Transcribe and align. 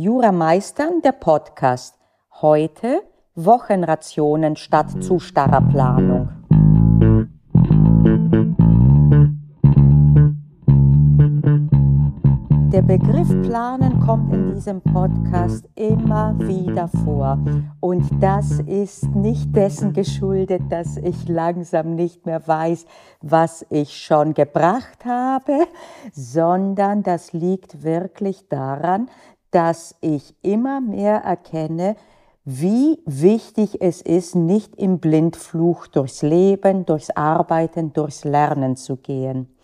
Jura 0.00 0.30
Meistern, 0.30 1.02
der 1.02 1.10
Podcast. 1.10 1.98
Heute 2.40 3.02
Wochenrationen 3.34 4.54
statt 4.54 5.02
zu 5.02 5.18
starrer 5.18 5.60
Planung. 5.60 6.28
Der 12.72 12.82
Begriff 12.82 13.28
Planen 13.42 13.98
kommt 13.98 14.32
in 14.32 14.54
diesem 14.54 14.80
Podcast 14.82 15.68
immer 15.74 16.38
wieder 16.38 16.86
vor. 16.86 17.36
Und 17.80 18.04
das 18.22 18.60
ist 18.60 19.12
nicht 19.16 19.56
dessen 19.56 19.94
geschuldet, 19.94 20.62
dass 20.70 20.96
ich 20.96 21.26
langsam 21.28 21.96
nicht 21.96 22.24
mehr 22.24 22.46
weiß, 22.46 22.86
was 23.20 23.66
ich 23.68 23.96
schon 23.96 24.34
gebracht 24.34 25.04
habe, 25.04 25.66
sondern 26.12 27.02
das 27.02 27.32
liegt 27.32 27.82
wirklich 27.82 28.48
daran, 28.48 29.08
dass 29.50 29.96
ich 30.00 30.34
immer 30.42 30.80
mehr 30.80 31.22
erkenne, 31.22 31.96
wie 32.44 33.02
wichtig 33.04 33.82
es 33.82 34.00
ist, 34.00 34.34
nicht 34.34 34.76
im 34.76 35.00
Blindfluch 35.00 35.86
durchs 35.86 36.22
Leben, 36.22 36.86
durchs 36.86 37.10
Arbeiten, 37.10 37.92
durchs 37.92 38.24
Lernen 38.24 38.76
zu 38.76 38.96
gehen. 38.96 39.54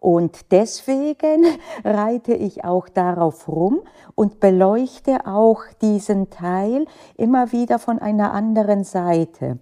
Und 0.00 0.52
deswegen 0.52 1.44
reite 1.84 2.34
ich 2.34 2.64
auch 2.64 2.88
darauf 2.88 3.48
rum 3.48 3.80
und 4.14 4.40
beleuchte 4.40 5.26
auch 5.26 5.62
diesen 5.80 6.30
Teil 6.30 6.86
immer 7.16 7.52
wieder 7.52 7.78
von 7.78 7.98
einer 7.98 8.32
anderen 8.32 8.84
Seite. 8.84 9.58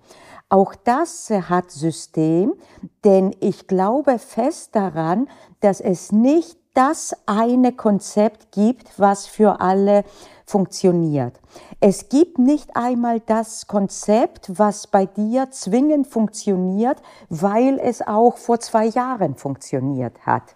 Auch 0.48 0.74
das 0.74 1.30
hat 1.30 1.70
System, 1.70 2.54
denn 3.04 3.34
ich 3.40 3.66
glaube 3.66 4.18
fest 4.18 4.74
daran, 4.76 5.28
dass 5.60 5.80
es 5.80 6.12
nicht 6.12 6.58
das 6.74 7.16
eine 7.26 7.72
Konzept 7.72 8.52
gibt, 8.52 8.98
was 8.98 9.26
für 9.26 9.60
alle 9.60 10.04
funktioniert. 10.44 11.40
Es 11.80 12.08
gibt 12.08 12.38
nicht 12.38 12.76
einmal 12.76 13.20
das 13.20 13.66
Konzept, 13.66 14.58
was 14.58 14.86
bei 14.86 15.06
dir 15.06 15.50
zwingend 15.50 16.06
funktioniert, 16.06 17.00
weil 17.30 17.78
es 17.78 18.02
auch 18.02 18.36
vor 18.36 18.60
zwei 18.60 18.86
Jahren 18.86 19.36
funktioniert 19.36 20.26
hat. 20.26 20.54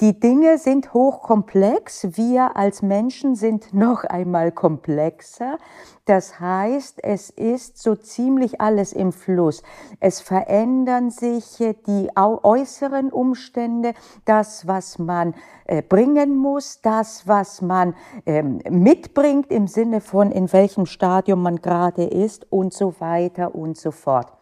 Die 0.00 0.18
Dinge 0.18 0.56
sind 0.56 0.94
hochkomplex, 0.94 2.16
wir 2.16 2.56
als 2.56 2.80
Menschen 2.80 3.34
sind 3.34 3.74
noch 3.74 4.04
einmal 4.04 4.50
komplexer. 4.50 5.58
Das 6.06 6.40
heißt, 6.40 7.04
es 7.04 7.28
ist 7.28 7.76
so 7.76 7.94
ziemlich 7.96 8.62
alles 8.62 8.94
im 8.94 9.12
Fluss. 9.12 9.62
Es 10.00 10.22
verändern 10.22 11.10
sich 11.10 11.58
die 11.86 12.08
äußeren 12.16 13.12
Umstände, 13.12 13.92
das, 14.24 14.66
was 14.66 14.98
man 14.98 15.34
äh, 15.66 15.82
bringen 15.82 16.34
muss, 16.34 16.80
das, 16.80 17.28
was 17.28 17.60
man 17.60 17.94
ähm, 18.24 18.62
mitbringt 18.70 19.52
im 19.52 19.66
Sinne 19.66 20.00
von, 20.00 20.32
in 20.32 20.50
welchem 20.50 20.86
Stadium 20.86 21.42
man 21.42 21.56
gerade 21.56 22.04
ist 22.04 22.50
und 22.50 22.72
so 22.72 22.98
weiter 23.00 23.54
und 23.54 23.76
so 23.76 23.90
fort. 23.90 24.32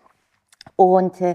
Und 0.77 1.21
äh, 1.21 1.35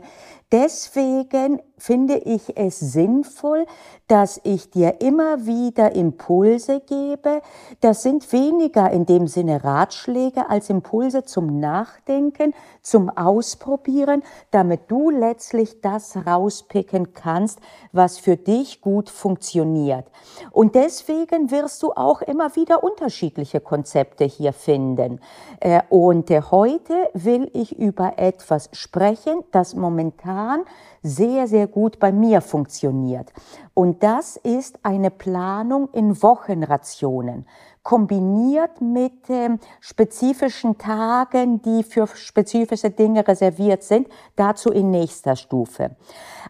deswegen 0.53 1.61
finde 1.83 2.15
ich 2.15 2.55
es 2.57 2.79
sinnvoll, 2.79 3.65
dass 4.07 4.39
ich 4.45 4.69
dir 4.69 5.01
immer 5.01 5.45
wieder 5.45 5.93
Impulse 5.93 6.79
gebe. 6.79 7.41
Das 7.81 8.03
sind 8.03 8.31
weniger 8.31 8.89
in 8.91 9.05
dem 9.05 9.27
Sinne 9.27 9.65
Ratschläge 9.65 10.49
als 10.49 10.69
Impulse 10.69 11.25
zum 11.25 11.59
Nachdenken, 11.59 12.53
zum 12.81 13.09
Ausprobieren, 13.09 14.23
damit 14.51 14.89
du 14.89 15.09
letztlich 15.09 15.81
das 15.81 16.15
rauspicken 16.25 17.13
kannst, 17.13 17.59
was 17.91 18.17
für 18.17 18.37
dich 18.37 18.79
gut 18.79 19.09
funktioniert. 19.09 20.05
Und 20.51 20.75
deswegen 20.75 21.51
wirst 21.51 21.83
du 21.83 21.91
auch 21.91 22.21
immer 22.21 22.55
wieder 22.55 22.81
unterschiedliche 22.81 23.59
Konzepte 23.59 24.23
hier 24.23 24.53
finden. 24.53 25.19
Äh, 25.59 25.81
und 25.89 26.31
äh, 26.31 26.41
heute 26.49 27.09
will 27.13 27.49
ich 27.53 27.77
über 27.77 28.13
etwas 28.17 28.69
sprechen, 28.71 29.43
das 29.51 29.75
momentan 29.75 30.63
sehr, 31.03 31.47
sehr 31.47 31.67
gut 31.73 31.99
bei 31.99 32.11
mir 32.11 32.41
funktioniert. 32.41 33.33
Und 33.73 34.03
das 34.03 34.37
ist 34.37 34.79
eine 34.83 35.09
Planung 35.09 35.89
in 35.93 36.21
Wochenrationen 36.21 37.45
kombiniert 37.83 38.79
mit 38.79 39.29
ähm, 39.29 39.59
spezifischen 39.81 40.77
Tagen, 40.77 41.61
die 41.61 41.83
für 41.83 42.07
spezifische 42.07 42.89
Dinge 42.89 43.27
reserviert 43.27 43.83
sind, 43.83 44.07
dazu 44.37 44.71
in 44.71 44.89
nächster 44.89 45.35
Stufe. 45.35 45.91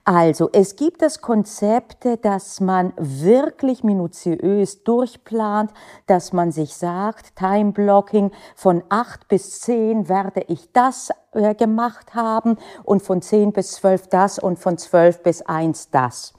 Also, 0.06 0.50
es 0.53 0.75
gibt 0.75 1.01
das 1.01 1.22
Konzept, 1.22 2.06
dass 2.22 2.59
man 2.61 2.94
wirklich 2.97 3.84
minutiös 3.84 4.84
durchplant, 4.84 5.72
dass 6.05 6.34
man 6.34 6.51
sich 6.51 6.75
sagt, 6.75 7.35
Time 7.35 7.72
Blocking 7.72 8.31
von 8.55 8.84
acht 8.90 9.28
bis 9.28 9.61
zehn 9.61 10.07
werde 10.09 10.44
ich 10.47 10.72
das 10.72 11.09
äh, 11.31 11.55
gemacht 11.55 12.13
haben 12.13 12.57
und 12.84 13.01
von 13.01 13.22
zehn 13.23 13.53
bis 13.53 13.72
zwölf 13.72 14.07
das 14.07 14.38
und 14.38 14.59
von 14.59 14.78
zwölf 14.78 15.23
bis 15.23 15.41
eins 15.41 15.90
das. 15.90 16.34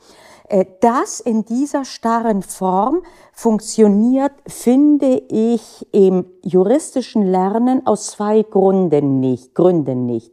Äh, 0.49 0.67
das 0.81 1.21
in 1.21 1.45
dieser 1.45 1.85
starren 1.85 2.43
Form 2.43 3.03
funktioniert, 3.33 4.33
finde 4.47 5.23
ich, 5.29 5.87
im 5.93 6.27
juristischen 6.43 7.23
Lernen 7.23 7.87
aus 7.87 8.09
zwei 8.09 8.43
Gründen 8.43 9.21
nicht. 9.21 9.55
Gründen 9.55 10.07
nicht. 10.07 10.33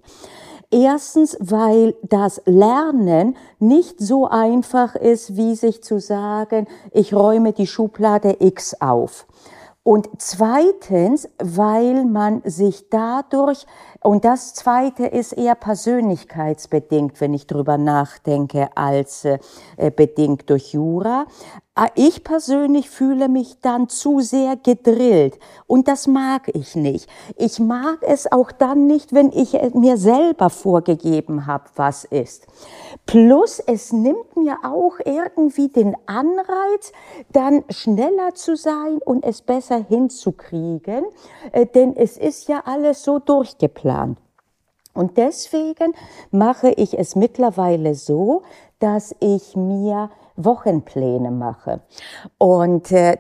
Erstens, 0.74 1.36
weil 1.42 1.96
das 2.02 2.42
Lernen 2.46 3.36
nicht 3.60 4.00
so 4.00 4.28
einfach 4.28 4.96
ist, 4.96 5.36
wie 5.36 5.56
sich 5.56 5.84
zu 5.84 6.00
sagen, 6.00 6.66
ich 6.94 7.14
räume 7.14 7.52
die 7.52 7.68
Schublade 7.68 8.38
X 8.40 8.76
auf. 8.80 9.28
Und 9.84 10.08
zweitens, 10.20 11.28
weil 11.40 12.06
man 12.06 12.44
sich 12.46 12.90
dadurch, 12.92 13.66
und 14.02 14.26
das 14.26 14.54
zweite 14.54 15.08
ist 15.08 15.34
eher 15.34 15.56
persönlichkeitsbedingt, 15.56 17.20
wenn 17.20 17.34
ich 17.34 17.48
drüber 17.48 17.80
nachdenke, 17.80 18.70
als 18.76 19.26
äh, 19.26 19.40
bedingt 19.96 20.52
durch 20.52 20.74
Jura, 20.74 21.26
ich 21.96 22.26
persönlich 22.26 22.90
fühle 22.90 23.30
mich 23.30 23.60
dann 23.62 23.88
zu 23.88 24.20
sehr 24.20 24.58
gedrillt 24.58 25.40
und 25.68 25.88
das 25.88 26.06
mag 26.06 26.54
ich 26.54 26.76
nicht. 26.76 27.10
Ich 27.38 27.60
mag 27.60 28.00
es 28.02 28.30
auch 28.30 28.52
dann 28.52 28.88
nicht, 28.88 29.14
wenn 29.14 29.32
ich 29.32 29.54
mir 29.74 29.96
selber 29.96 30.50
vorgegeben 30.50 31.48
habe, 31.48 31.64
was 31.76 32.04
ist. 32.04 32.46
Plus 33.06 33.60
es 33.60 33.94
nimmt 33.94 34.36
mir 34.36 34.58
auch 34.64 35.00
irgendwie 35.06 35.70
den 35.70 35.96
Anreiz, 36.08 36.92
dann 37.32 37.64
schneller 37.70 38.34
zu 38.34 38.58
sein 38.58 39.00
und 39.06 39.24
es 39.24 39.42
besser 39.42 39.84
hinzukriegen, 39.88 41.06
äh, 41.54 41.66
denn 41.66 41.96
es 41.96 42.18
ist 42.18 42.50
ja 42.50 42.64
alles 42.66 43.04
so 43.04 43.20
durchgeplant. 43.20 44.18
Und 44.94 45.18
deswegen 45.18 45.94
mache 46.32 46.72
ich 46.72 47.00
es 47.00 47.16
mittlerweile 47.16 47.96
so, 47.96 48.42
dass 48.82 49.16
ich 49.20 49.56
mir 49.56 50.10
Wochenpläne 50.36 51.32
mache. 51.32 51.82
Und 52.38 52.92
äh, 52.92 53.18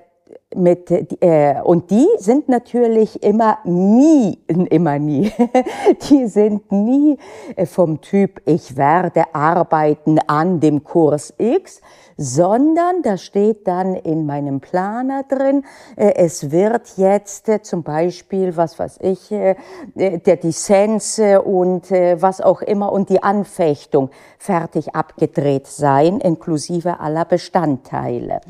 mit, 0.55 0.91
äh, 1.21 1.61
und 1.63 1.91
die 1.91 2.07
sind 2.17 2.49
natürlich 2.49 3.23
immer 3.23 3.59
nie, 3.63 4.39
immer 4.47 4.99
nie, 4.99 5.31
die 6.09 6.27
sind 6.27 6.71
nie 6.71 7.17
äh, 7.55 7.65
vom 7.65 8.01
Typ, 8.01 8.41
ich 8.45 8.75
werde 8.75 9.33
arbeiten 9.33 10.19
an 10.27 10.59
dem 10.59 10.83
Kurs 10.83 11.33
X, 11.37 11.81
sondern 12.21 13.01
da 13.01 13.17
steht 13.17 13.67
dann 13.67 13.95
in 13.95 14.27
meinem 14.27 14.59
Planer 14.61 15.23
drin, 15.23 15.65
äh, 15.95 16.13
es 16.15 16.51
wird 16.51 16.97
jetzt 16.97 17.49
äh, 17.49 17.63
zum 17.63 17.81
Beispiel, 17.81 18.55
was 18.55 18.77
weiß 18.77 18.99
ich, 19.01 19.31
äh, 19.31 19.55
der 19.95 20.37
Dissens 20.37 21.19
und 21.43 21.91
was 21.91 22.41
auch 22.41 22.61
immer 22.61 22.91
und 22.91 23.09
die 23.09 23.23
Anfechtung 23.23 24.09
fertig 24.37 24.95
abgedreht 24.95 25.67
sein, 25.67 26.19
inklusive 26.19 26.99
aller 26.99 27.25
Bestandteile. 27.25 28.41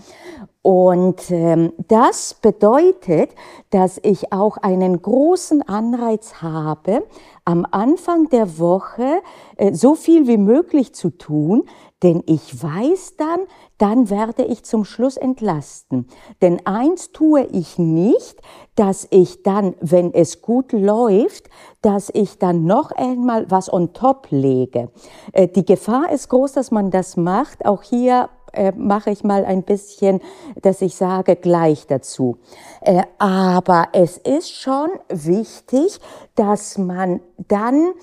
Und 0.64 1.32
ähm, 1.32 1.74
das 1.88 2.36
bedeutet, 2.36 3.32
dass 3.72 4.00
ich 4.04 4.32
auch 4.32 4.58
einen 4.58 5.02
großen 5.02 5.68
Anreiz 5.68 6.36
habe, 6.42 7.04
am 7.46 7.66
Anfang 7.70 8.30
der 8.30 8.60
Woche 8.60 9.22
äh, 9.58 9.74
so 9.74 9.96
viel 9.96 10.28
wie 10.28 10.38
möglich 10.38 10.94
zu 10.94 11.10
tun, 11.10 11.64
denn 12.04 12.24
ich 12.28 12.62
weiß 12.62 13.16
dann, 13.18 13.40
dann 13.82 14.12
werde 14.12 14.44
ich 14.44 14.64
zum 14.64 14.86
Schluss 14.86 15.18
entlasten. 15.18 16.08
Denn 16.44 16.64
eins 16.68 17.12
tue 17.12 17.46
ich 17.46 17.80
nicht, 17.80 18.40
dass 18.76 19.08
ich 19.10 19.42
dann, 19.42 19.74
wenn 19.82 20.14
es 20.14 20.44
gut 20.44 20.72
läuft, 20.72 21.50
dass 21.82 22.12
ich 22.14 22.38
dann 22.38 22.66
noch 22.66 22.92
einmal 22.92 23.50
was 23.50 23.74
on 23.74 23.94
top 23.94 24.28
lege. 24.30 24.92
Äh, 25.34 25.48
die 25.48 25.66
Gefahr 25.66 26.12
ist 26.12 26.30
groß, 26.30 26.54
dass 26.54 26.70
man 26.70 26.92
das 26.92 27.18
macht. 27.18 27.66
Auch 27.66 27.82
hier 27.82 28.30
äh, 28.54 28.72
mache 28.72 29.10
ich 29.10 29.24
mal 29.24 29.46
ein 29.46 29.64
bisschen, 29.64 30.22
dass 30.62 30.84
ich 30.84 30.94
sage 30.94 31.36
gleich 31.36 31.88
dazu. 31.88 32.38
Äh, 32.82 33.02
aber 33.18 33.88
es 33.94 34.20
ist 34.20 34.52
schon 34.52 34.90
wichtig, 35.10 36.00
dass 36.36 36.78
man 36.78 37.20
dann 37.48 37.94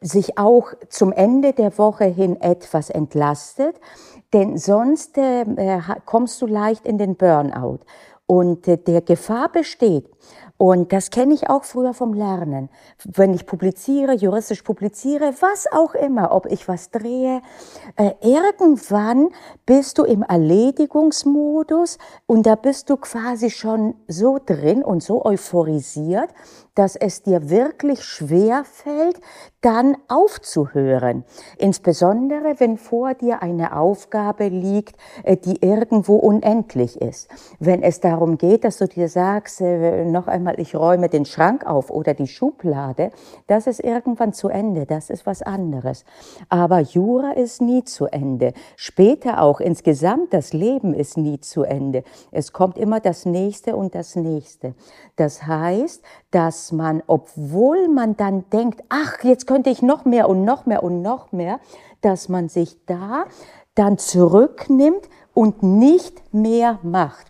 sich 0.00 0.38
auch 0.38 0.72
zum 0.88 1.12
Ende 1.12 1.52
der 1.52 1.78
Woche 1.78 2.04
hin 2.04 2.40
etwas 2.40 2.90
entlastet, 2.90 3.76
denn 4.32 4.58
sonst 4.58 5.16
äh, 5.18 5.44
kommst 6.04 6.40
du 6.42 6.46
leicht 6.46 6.86
in 6.86 6.98
den 6.98 7.16
Burnout. 7.16 7.80
Und 8.26 8.66
äh, 8.66 8.76
der 8.76 9.02
Gefahr 9.02 9.50
besteht, 9.50 10.08
und 10.58 10.92
das 10.92 11.10
kenne 11.10 11.34
ich 11.34 11.50
auch 11.50 11.64
früher 11.64 11.92
vom 11.92 12.14
Lernen. 12.14 12.70
Wenn 13.04 13.34
ich 13.34 13.44
publiziere, 13.44 14.14
juristisch 14.14 14.62
publiziere, 14.62 15.34
was 15.40 15.66
auch 15.70 15.94
immer, 15.94 16.32
ob 16.32 16.46
ich 16.46 16.66
was 16.66 16.90
drehe, 16.90 17.42
äh, 17.96 18.12
irgendwann 18.22 19.28
bist 19.66 19.98
du 19.98 20.04
im 20.04 20.22
Erledigungsmodus 20.22 21.98
und 22.26 22.46
da 22.46 22.54
bist 22.54 22.88
du 22.88 22.96
quasi 22.96 23.50
schon 23.50 23.96
so 24.08 24.38
drin 24.44 24.82
und 24.82 25.02
so 25.02 25.26
euphorisiert, 25.26 26.30
dass 26.74 26.96
es 26.96 27.22
dir 27.22 27.50
wirklich 27.50 28.02
schwer 28.02 28.64
fällt, 28.64 29.20
dann 29.66 29.96
aufzuhören. 30.06 31.24
Insbesondere, 31.58 32.54
wenn 32.58 32.78
vor 32.78 33.14
dir 33.14 33.42
eine 33.42 33.76
Aufgabe 33.76 34.46
liegt, 34.46 34.94
äh, 35.24 35.36
die 35.36 35.60
irgendwo 35.60 36.14
unendlich 36.14 37.02
ist. 37.02 37.28
Wenn 37.58 37.82
es 37.82 37.98
darum 37.98 38.38
geht, 38.38 38.62
dass 38.62 38.78
du 38.78 38.86
dir 38.86 39.08
sagst, 39.08 39.60
äh, 39.60 40.04
noch 40.04 40.28
einmal, 40.28 40.60
ich 40.60 40.76
räume 40.76 41.08
den 41.08 41.24
Schrank 41.24 41.66
auf 41.66 41.90
oder 41.90 42.14
die 42.14 42.28
Schublade, 42.28 43.10
das 43.48 43.66
ist 43.66 43.80
irgendwann 43.80 44.32
zu 44.32 44.48
Ende, 44.48 44.86
das 44.86 45.10
ist 45.10 45.26
was 45.26 45.42
anderes. 45.42 46.04
Aber 46.48 46.78
Jura 46.78 47.32
ist 47.32 47.60
nie 47.60 47.82
zu 47.82 48.06
Ende. 48.06 48.52
Später 48.76 49.42
auch 49.42 49.58
insgesamt 49.58 50.32
das 50.32 50.52
Leben 50.52 50.94
ist 50.94 51.16
nie 51.16 51.40
zu 51.40 51.64
Ende. 51.64 52.04
Es 52.30 52.52
kommt 52.52 52.78
immer 52.78 53.00
das 53.00 53.26
Nächste 53.26 53.74
und 53.74 53.96
das 53.96 54.14
Nächste. 54.14 54.76
Das 55.16 55.44
heißt, 55.44 56.04
dass 56.30 56.70
man, 56.70 57.02
obwohl 57.08 57.88
man 57.88 58.16
dann 58.16 58.44
denkt, 58.50 58.84
ach, 58.90 59.24
jetzt 59.24 59.46
könnte 59.46 59.55
ich 59.64 59.82
noch 59.82 60.04
mehr 60.04 60.28
und 60.28 60.44
noch 60.44 60.66
mehr 60.66 60.82
und 60.82 61.02
noch 61.02 61.32
mehr, 61.32 61.60
dass 62.00 62.28
man 62.28 62.48
sich 62.48 62.84
da 62.86 63.24
dann 63.74 63.98
zurücknimmt 63.98 65.08
und 65.34 65.62
nicht 65.62 66.34
mehr 66.34 66.78
macht. 66.82 67.26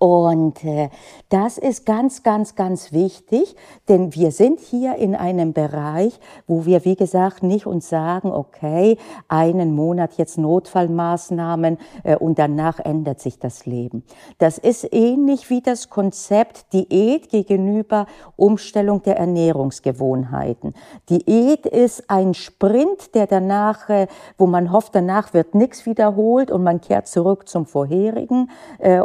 Und 0.00 0.64
äh, 0.64 0.88
das 1.28 1.58
ist 1.58 1.84
ganz, 1.84 2.22
ganz, 2.22 2.54
ganz 2.54 2.90
wichtig, 2.90 3.54
denn 3.90 4.14
wir 4.14 4.32
sind 4.32 4.58
hier 4.58 4.94
in 4.94 5.14
einem 5.14 5.52
Bereich, 5.52 6.18
wo 6.46 6.64
wir, 6.64 6.86
wie 6.86 6.96
gesagt, 6.96 7.42
nicht 7.42 7.66
uns 7.66 7.90
sagen, 7.90 8.32
okay, 8.32 8.96
einen 9.28 9.74
Monat 9.74 10.14
jetzt 10.16 10.38
Notfallmaßnahmen 10.38 11.76
äh, 12.02 12.16
und 12.16 12.38
danach 12.38 12.78
ändert 12.78 13.20
sich 13.20 13.38
das 13.38 13.66
Leben. 13.66 14.02
Das 14.38 14.56
ist 14.56 14.90
ähnlich 14.90 15.50
wie 15.50 15.60
das 15.60 15.90
Konzept 15.90 16.72
Diät 16.72 17.28
gegenüber 17.28 18.06
Umstellung 18.36 19.02
der 19.02 19.18
Ernährungsgewohnheiten. 19.18 20.72
Diät 21.10 21.66
ist 21.66 22.08
ein 22.08 22.32
Sprint, 22.32 23.14
der 23.14 23.26
danach, 23.26 23.90
äh, 23.90 24.06
wo 24.38 24.46
man 24.46 24.72
hofft, 24.72 24.94
danach 24.94 25.34
wird 25.34 25.54
nichts 25.54 25.84
wiederholt 25.84 26.50
und 26.50 26.62
man 26.62 26.80
kehrt 26.80 27.06
zurück 27.06 27.50
zum 27.50 27.66
vorherigen. 27.66 28.50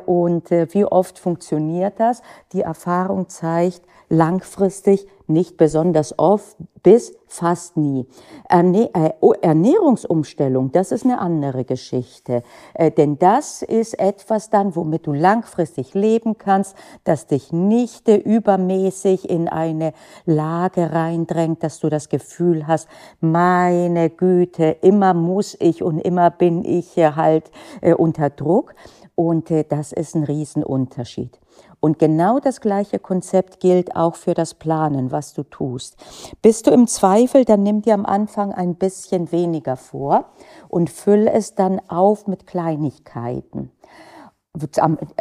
Und 0.06 0.51
wie 0.51 0.84
oft 0.85 1.19
funktioniert 1.19 1.99
das? 1.99 2.21
Die 2.53 2.61
Erfahrung 2.61 3.29
zeigt, 3.29 3.81
langfristig 4.09 5.07
nicht 5.27 5.57
besonders 5.57 6.19
oft 6.19 6.55
bis 6.83 7.15
fast 7.27 7.77
nie. 7.77 8.05
Äh, 8.47 9.09
Ernährungsumstellung, 9.41 10.71
das 10.71 10.91
ist 10.91 11.03
eine 11.03 11.19
andere 11.19 11.65
Geschichte. 11.65 12.43
Äh, 12.75 12.91
denn 12.91 13.17
das 13.17 13.63
ist 13.63 13.97
etwas 13.99 14.51
dann, 14.51 14.75
womit 14.75 15.07
du 15.07 15.13
langfristig 15.13 15.95
leben 15.95 16.37
kannst, 16.37 16.75
das 17.03 17.25
dich 17.25 17.51
nicht 17.51 18.07
äh, 18.07 18.17
übermäßig 18.17 19.27
in 19.27 19.47
eine 19.47 19.93
Lage 20.25 20.93
reindrängt, 20.93 21.63
dass 21.63 21.79
du 21.79 21.89
das 21.89 22.09
Gefühl 22.09 22.67
hast, 22.67 22.87
meine 23.19 24.11
Güte, 24.11 24.77
immer 24.81 25.15
muss 25.15 25.57
ich 25.59 25.81
und 25.81 25.99
immer 25.99 26.29
bin 26.29 26.63
ich 26.63 26.97
halt 26.97 27.51
unter 27.97 28.29
Druck. 28.29 28.75
Und 29.15 29.50
äh, 29.50 29.63
das 29.63 29.91
ist 29.91 30.15
ein 30.15 30.23
Riesenunterschied. 30.23 31.39
Und 31.79 32.00
genau 32.00 32.39
das 32.39 32.62
gleiche 32.62 33.00
Konzept 33.00 33.59
gilt 33.59 33.95
auch 33.95 34.15
für 34.15 34.33
das 34.33 34.53
Planen, 34.53 35.12
was 35.12 35.33
du 35.33 35.44
tust. 35.44 35.95
Bist 36.41 36.67
du 36.67 36.71
im 36.71 36.88
Zweifel, 36.88 37.45
dann 37.45 37.63
nimm 37.63 37.81
dir 37.81 37.94
am 37.94 38.06
Anfang 38.06 38.53
ein 38.53 38.75
bisschen 38.75 39.31
weniger 39.31 39.77
vor 39.77 40.25
und 40.67 40.89
füll 40.89 41.27
es 41.27 41.56
dann 41.56 41.79
auf 41.88 42.27
mit 42.27 42.45
Kleinigkeiten. 42.45 43.71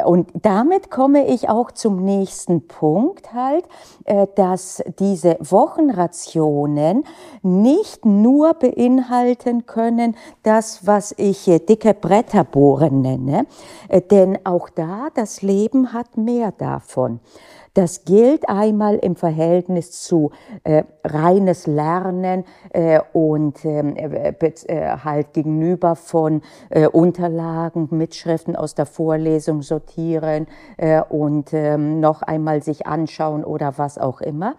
Und 0.05 0.29
damit 0.33 0.89
komme 0.89 1.27
ich 1.27 1.49
auch 1.49 1.71
zum 1.71 2.03
nächsten 2.03 2.67
Punkt 2.67 3.33
halt, 3.33 3.65
äh, 4.05 4.27
dass 4.35 4.83
diese 4.99 5.37
Wochenrationen 5.39 7.03
nicht 7.41 8.05
nur 8.05 8.53
beinhalten 8.53 9.65
können, 9.65 10.15
das, 10.43 10.85
was 10.87 11.13
ich 11.17 11.45
dicke 11.45 11.93
Bretterbohren 11.93 13.01
nenne, 13.01 13.45
äh, 13.89 14.01
denn 14.01 14.39
auch 14.45 14.69
da, 14.69 15.09
das 15.13 15.41
Leben 15.41 15.93
hat 15.93 16.17
mehr 16.17 16.51
davon. 16.51 17.19
Das 17.75 18.05
gilt 18.05 18.47
einmal 18.47 18.95
im 18.95 19.17
Verhältnis 19.17 19.91
zu 20.01 20.31
äh, 20.63 20.85
reines 21.03 21.67
Lernen 21.67 22.45
äh, 22.71 23.01
und 23.11 23.65
ähm, 23.65 23.97
äh, 23.97 24.29
äh, 24.29 24.97
halt 25.03 25.33
gegenüber 25.33 25.97
von 25.97 26.41
äh, 26.69 26.87
Unterlagen, 26.87 27.89
Mitschriften 27.91 28.55
aus 28.55 28.75
der 28.75 28.85
Vorlesung 28.85 29.61
sortieren 29.61 30.47
äh, 30.77 31.01
und 31.01 31.51
ähm, 31.51 31.99
noch 31.99 32.21
einmal 32.21 32.63
sich 32.63 32.87
anschauen 32.87 33.43
oder 33.43 33.77
was 33.77 33.97
auch 33.97 34.21
immer 34.21 34.55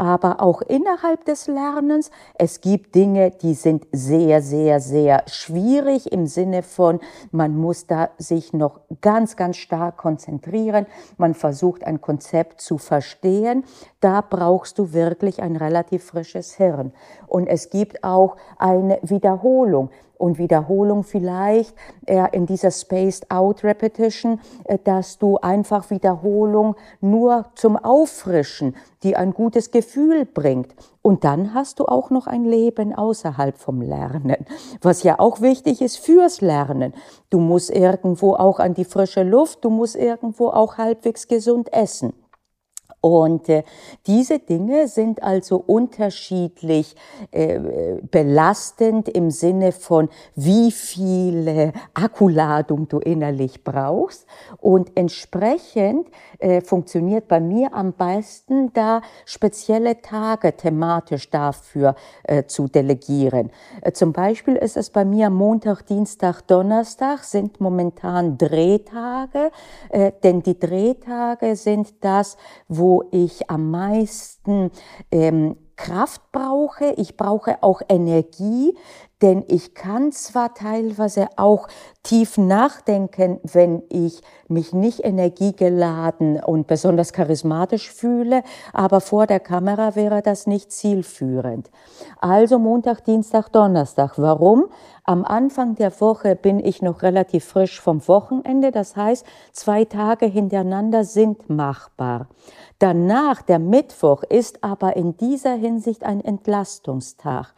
aber 0.00 0.40
auch 0.40 0.62
innerhalb 0.62 1.26
des 1.26 1.46
Lernens. 1.46 2.10
Es 2.38 2.62
gibt 2.62 2.94
Dinge, 2.94 3.32
die 3.32 3.52
sind 3.52 3.86
sehr, 3.92 4.40
sehr, 4.40 4.80
sehr 4.80 5.24
schwierig 5.26 6.10
im 6.10 6.26
Sinne 6.26 6.62
von, 6.62 7.00
man 7.32 7.54
muss 7.54 7.86
da 7.86 8.08
sich 8.16 8.54
noch 8.54 8.80
ganz, 9.02 9.36
ganz 9.36 9.58
stark 9.58 9.98
konzentrieren. 9.98 10.86
Man 11.18 11.34
versucht 11.34 11.84
ein 11.84 12.00
Konzept 12.00 12.62
zu 12.62 12.78
verstehen. 12.78 13.64
Da 14.00 14.22
brauchst 14.22 14.78
du 14.78 14.92
wirklich 14.92 15.42
ein 15.42 15.56
relativ 15.56 16.04
frisches 16.04 16.54
Hirn. 16.54 16.92
Und 17.26 17.46
es 17.46 17.68
gibt 17.68 18.02
auch 18.02 18.36
eine 18.58 18.98
Wiederholung 19.02 19.90
und 20.20 20.38
Wiederholung 20.38 21.02
vielleicht 21.02 21.74
äh, 22.06 22.26
in 22.32 22.46
dieser 22.46 22.70
Spaced 22.70 23.30
Out 23.30 23.64
Repetition, 23.64 24.40
äh, 24.64 24.78
dass 24.82 25.18
du 25.18 25.38
einfach 25.38 25.90
Wiederholung 25.90 26.76
nur 27.00 27.46
zum 27.54 27.76
Auffrischen, 27.76 28.76
die 29.02 29.16
ein 29.16 29.32
gutes 29.32 29.70
Gefühl 29.70 30.26
bringt. 30.26 30.74
Und 31.02 31.24
dann 31.24 31.54
hast 31.54 31.80
du 31.80 31.86
auch 31.86 32.10
noch 32.10 32.26
ein 32.26 32.44
Leben 32.44 32.94
außerhalb 32.94 33.56
vom 33.56 33.80
Lernen, 33.80 34.46
was 34.82 35.02
ja 35.02 35.18
auch 35.18 35.40
wichtig 35.40 35.80
ist 35.80 35.98
fürs 35.98 36.42
Lernen. 36.42 36.92
Du 37.30 37.38
musst 37.40 37.70
irgendwo 37.70 38.34
auch 38.34 38.60
an 38.60 38.74
die 38.74 38.84
frische 38.84 39.22
Luft, 39.22 39.64
du 39.64 39.70
musst 39.70 39.96
irgendwo 39.96 40.48
auch 40.48 40.76
halbwegs 40.76 41.28
gesund 41.28 41.72
essen. 41.72 42.12
Und 43.00 43.48
äh, 43.48 43.62
diese 44.06 44.38
Dinge 44.38 44.88
sind 44.88 45.22
also 45.22 45.56
unterschiedlich 45.56 46.96
äh, 47.30 47.58
belastend 48.10 49.08
im 49.08 49.30
Sinne 49.30 49.72
von, 49.72 50.08
wie 50.34 50.70
viel 50.70 51.72
Akkuladung 51.94 52.88
du 52.88 52.98
innerlich 52.98 53.64
brauchst. 53.64 54.26
Und 54.58 54.96
entsprechend 54.96 56.08
äh, 56.38 56.60
funktioniert 56.60 57.28
bei 57.28 57.40
mir 57.40 57.72
am 57.74 57.92
besten, 57.92 58.72
da 58.72 59.02
spezielle 59.24 60.02
Tage 60.02 60.56
thematisch 60.56 61.30
dafür 61.30 61.94
äh, 62.24 62.44
zu 62.44 62.68
delegieren. 62.68 63.50
Äh, 63.80 63.92
zum 63.92 64.12
Beispiel 64.12 64.56
ist 64.56 64.76
es 64.76 64.90
bei 64.90 65.04
mir 65.04 65.30
Montag, 65.30 65.86
Dienstag, 65.86 66.42
Donnerstag 66.46 67.24
sind 67.24 67.60
momentan 67.60 68.36
Drehtage, 68.38 69.50
äh, 69.90 70.12
denn 70.22 70.42
die 70.42 70.58
Drehtage 70.58 71.56
sind 71.56 71.94
das, 72.02 72.36
wo 72.68 72.89
ich 73.10 73.50
am 73.50 73.70
meisten 73.70 74.70
ähm, 75.10 75.56
Kraft 75.76 76.30
brauche, 76.30 76.92
ich 76.98 77.16
brauche 77.16 77.62
auch 77.62 77.80
Energie, 77.88 78.76
denn 79.22 79.44
ich 79.48 79.74
kann 79.74 80.12
zwar 80.12 80.54
teilweise 80.54 81.28
auch 81.36 81.68
tief 82.02 82.36
nachdenken, 82.36 83.40
wenn 83.44 83.82
ich 83.88 84.20
mich 84.50 84.72
nicht 84.72 85.04
energiegeladen 85.04 86.42
und 86.42 86.66
besonders 86.66 87.12
charismatisch 87.12 87.90
fühle, 87.90 88.42
aber 88.72 89.00
vor 89.00 89.26
der 89.26 89.40
Kamera 89.40 89.94
wäre 89.96 90.22
das 90.22 90.46
nicht 90.46 90.72
zielführend. 90.72 91.70
Also 92.20 92.58
Montag, 92.58 93.04
Dienstag, 93.04 93.48
Donnerstag. 93.50 94.14
Warum? 94.16 94.66
Am 95.04 95.24
Anfang 95.24 95.74
der 95.74 96.00
Woche 96.00 96.36
bin 96.36 96.60
ich 96.60 96.82
noch 96.82 97.02
relativ 97.02 97.44
frisch 97.44 97.80
vom 97.80 98.06
Wochenende, 98.06 98.70
das 98.70 98.96
heißt, 98.96 99.26
zwei 99.52 99.84
Tage 99.84 100.26
hintereinander 100.26 101.04
sind 101.04 101.50
machbar. 101.50 102.28
Danach, 102.78 103.42
der 103.42 103.58
Mittwoch, 103.58 104.22
ist 104.22 104.64
aber 104.64 104.96
in 104.96 105.14
dieser 105.18 105.52
Hinsicht 105.54 106.02
ein 106.02 106.24
Entlastungstag. 106.24 107.52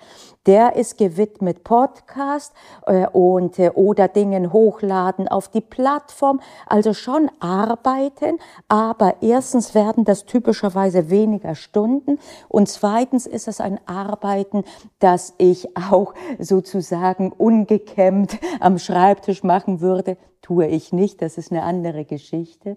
Der 0.47 0.75
ist 0.75 0.99
gewidmet 0.99 1.63
Podcast 1.63 2.53
äh, 2.87 3.07
und 3.07 3.57
äh, 3.61 3.71
oder 3.71 4.09
Dingen 4.09 4.53
hochladen 4.53 5.29
auf 5.29 5.47
die 5.47 5.61
Plattform. 5.61 6.41
Also 6.67 6.82
schon 6.93 7.31
arbeiten, 7.39 8.39
aber 8.67 9.17
erstens 9.21 9.75
werden 9.75 10.05
das 10.05 10.25
typischerweise 10.25 11.11
weniger 11.11 11.55
Stunden 11.55 12.19
und 12.49 12.69
zweitens 12.69 13.27
ist 13.27 13.47
es 13.47 13.61
ein 13.61 13.79
Arbeiten, 13.87 14.65
das 14.99 15.35
ich 15.39 15.77
auch 15.77 16.15
sozusagen 16.39 17.31
ungekämmt 17.31 18.39
am 18.61 18.79
Schreibtisch 18.79 19.45
machen 19.45 19.81
würde 19.81 20.17
tue 20.43 20.67
ich 20.67 20.93
nicht, 20.93 21.23
das 21.23 21.39
ist 21.39 21.53
eine 21.53 21.63
andere 21.63 22.05
Geschichte. 22.05 22.77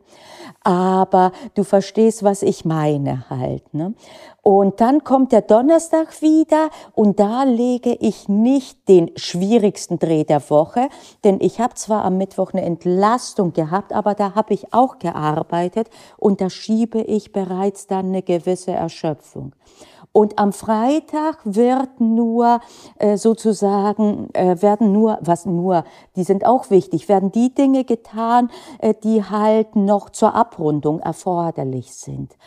Aber 0.63 1.31
du 1.55 1.63
verstehst, 1.63 2.23
was 2.23 2.43
ich 2.43 2.63
meine 2.63 3.29
halt. 3.29 3.73
Ne? 3.73 3.95
Und 4.43 4.79
dann 4.79 5.03
kommt 5.03 5.31
der 5.31 5.41
Donnerstag 5.41 6.21
wieder 6.21 6.69
und 6.93 7.19
da 7.19 7.43
lege 7.43 7.97
ich 7.99 8.29
nicht 8.29 8.87
den 8.87 9.09
schwierigsten 9.15 9.97
Dreh 9.97 10.23
der 10.23 10.47
Woche, 10.51 10.89
denn 11.23 11.39
ich 11.41 11.59
habe 11.59 11.73
zwar 11.73 12.05
am 12.05 12.17
Mittwoch 12.17 12.53
eine 12.53 12.61
Entlastung 12.61 13.53
gehabt, 13.53 13.91
aber 13.91 14.13
da 14.13 14.35
habe 14.35 14.53
ich 14.53 14.71
auch 14.71 14.99
gearbeitet 14.99 15.89
und 16.17 16.41
da 16.41 16.51
schiebe 16.51 17.01
ich 17.01 17.33
bereits 17.33 17.87
dann 17.87 18.07
eine 18.07 18.21
gewisse 18.21 18.71
Erschöpfung. 18.71 19.53
Und 20.15 20.39
am 20.39 20.53
Freitag 20.53 21.39
wird 21.43 21.99
nur 21.99 22.61
äh, 22.99 23.17
sozusagen, 23.17 24.29
äh, 24.31 24.61
werden 24.61 24.93
nur, 24.93 25.17
was 25.19 25.45
nur, 25.45 25.83
die 26.15 26.23
sind 26.23 26.45
auch 26.45 26.69
wichtig, 26.69 27.09
werden 27.09 27.33
die 27.33 27.53
Dinge 27.53 27.83
getan, 27.83 28.49
äh, 28.79 28.93
die 29.03 29.25
halt 29.25 29.75
noch 29.75 30.09
zur 30.09 30.33
Abrundung 30.33 31.01
erforderlich 31.01 31.93
sind. 31.93 32.37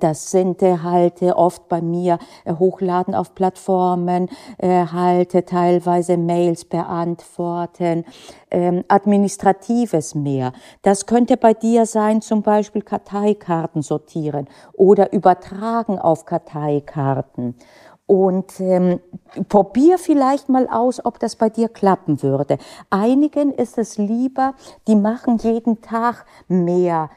Das 0.00 0.30
sind 0.30 0.60
halt 0.60 1.22
oft 1.22 1.68
bei 1.68 1.80
mir 1.80 2.18
Hochladen 2.46 3.14
auf 3.14 3.34
Plattformen, 3.34 4.28
halt 4.60 5.46
teilweise 5.46 6.16
Mails 6.16 6.64
beantworten, 6.64 8.04
ähm, 8.50 8.84
Administratives 8.88 10.14
mehr. 10.14 10.52
Das 10.82 11.06
könnte 11.06 11.36
bei 11.36 11.54
dir 11.54 11.86
sein, 11.86 12.20
zum 12.20 12.42
Beispiel 12.42 12.82
Karteikarten 12.82 13.82
sortieren 13.82 14.48
oder 14.72 15.12
übertragen 15.12 15.98
auf 15.98 16.24
Karteikarten. 16.24 17.54
Und 18.06 18.58
ähm, 18.58 18.98
probier 19.48 19.96
vielleicht 19.96 20.48
mal 20.48 20.66
aus, 20.68 21.04
ob 21.04 21.20
das 21.20 21.36
bei 21.36 21.48
dir 21.48 21.68
klappen 21.68 22.24
würde. 22.24 22.58
Einigen 22.90 23.52
ist 23.52 23.78
es 23.78 23.98
lieber, 23.98 24.54
die 24.88 24.96
machen 24.96 25.36
jeden 25.38 25.80
Tag 25.80 26.26
mehr 26.48 27.10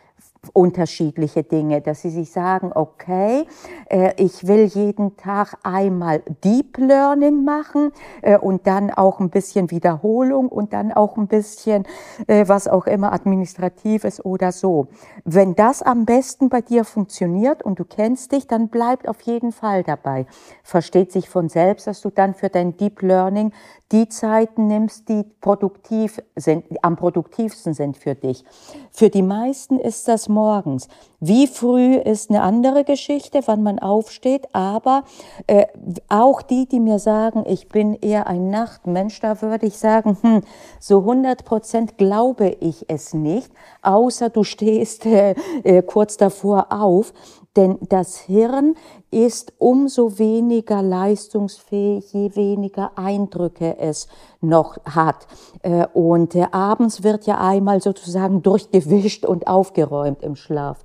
unterschiedliche 0.51 1.43
Dinge, 1.43 1.81
dass 1.81 2.01
sie 2.01 2.09
sich 2.09 2.31
sagen, 2.31 2.71
okay, 2.75 3.45
äh, 3.89 4.13
ich 4.17 4.45
will 4.45 4.65
jeden 4.65 5.15
Tag 5.15 5.57
einmal 5.63 6.21
Deep 6.43 6.77
Learning 6.77 7.45
machen 7.45 7.91
äh, 8.21 8.37
und 8.37 8.67
dann 8.67 8.91
auch 8.91 9.19
ein 9.19 9.29
bisschen 9.29 9.71
Wiederholung 9.71 10.49
und 10.49 10.73
dann 10.73 10.91
auch 10.91 11.15
ein 11.17 11.27
bisschen 11.27 11.85
äh, 12.27 12.47
was 12.47 12.67
auch 12.67 12.87
immer 12.87 13.13
administratives 13.13 14.23
oder 14.23 14.51
so. 14.51 14.87
Wenn 15.23 15.55
das 15.55 15.81
am 15.81 16.05
besten 16.05 16.49
bei 16.49 16.61
dir 16.61 16.83
funktioniert 16.83 17.63
und 17.63 17.79
du 17.79 17.85
kennst 17.85 18.33
dich, 18.33 18.47
dann 18.47 18.67
bleibt 18.67 19.07
auf 19.07 19.21
jeden 19.21 19.51
Fall 19.53 19.83
dabei. 19.83 20.25
Versteht 20.63 21.11
sich 21.11 21.29
von 21.29 21.47
selbst, 21.47 21.87
dass 21.87 22.01
du 22.01 22.09
dann 22.09 22.33
für 22.33 22.49
dein 22.49 22.75
Deep 22.75 23.01
Learning 23.01 23.53
die 23.93 24.09
Zeiten 24.09 24.65
nimmst, 24.67 25.07
die 25.07 25.23
produktiv 25.39 26.19
sind, 26.35 26.65
am 26.81 26.95
produktivsten 26.95 27.75
sind 27.75 27.95
für 27.95 28.15
dich. 28.15 28.43
Für 28.91 29.09
die 29.09 29.21
meisten 29.21 29.79
ist 29.79 30.07
das 30.07 30.27
morgens. 30.27 30.87
Wie 31.19 31.45
früh 31.45 31.95
ist 31.95 32.31
eine 32.31 32.41
andere 32.41 32.83
Geschichte, 32.83 33.41
wann 33.45 33.61
man 33.61 33.77
aufsteht, 33.77 34.47
aber 34.51 35.03
äh, 35.45 35.67
auch 36.09 36.41
die, 36.41 36.67
die 36.67 36.79
mir 36.79 36.97
sagen, 36.97 37.43
ich 37.47 37.69
bin 37.69 37.93
eher 37.93 38.25
ein 38.27 38.49
Nachtmensch, 38.49 39.19
da 39.21 39.41
würde 39.41 39.67
ich 39.67 39.77
sagen, 39.77 40.17
hm, 40.21 40.41
so 40.79 40.99
100 40.99 41.45
Prozent 41.45 41.97
glaube 41.97 42.57
ich 42.59 42.85
es 42.89 43.13
nicht, 43.13 43.51
außer 43.83 44.29
du 44.29 44.43
stehst 44.43 45.05
äh, 45.05 45.35
äh, 45.63 45.83
kurz 45.83 46.17
davor 46.17 46.67
auf. 46.71 47.13
Denn 47.55 47.77
das 47.87 48.17
Hirn 48.17 48.75
ist 49.11 49.53
umso 49.59 50.17
weniger 50.17 50.81
leistungsfähig, 50.81 52.11
je 52.11 52.35
weniger 52.35 52.97
Eindrücke 52.97 53.77
es 53.77 54.07
noch 54.41 54.77
hat. 54.85 55.27
Äh, 55.61 55.85
und 55.93 56.35
abends 56.51 57.03
wird 57.03 57.27
ja 57.27 57.39
einmal 57.39 57.81
sozusagen 57.81 58.41
durchgewischt 58.41 59.25
und 59.25 59.47
aufgeräumt 59.47 60.23
im 60.23 60.35
Schlaf. 60.35 60.83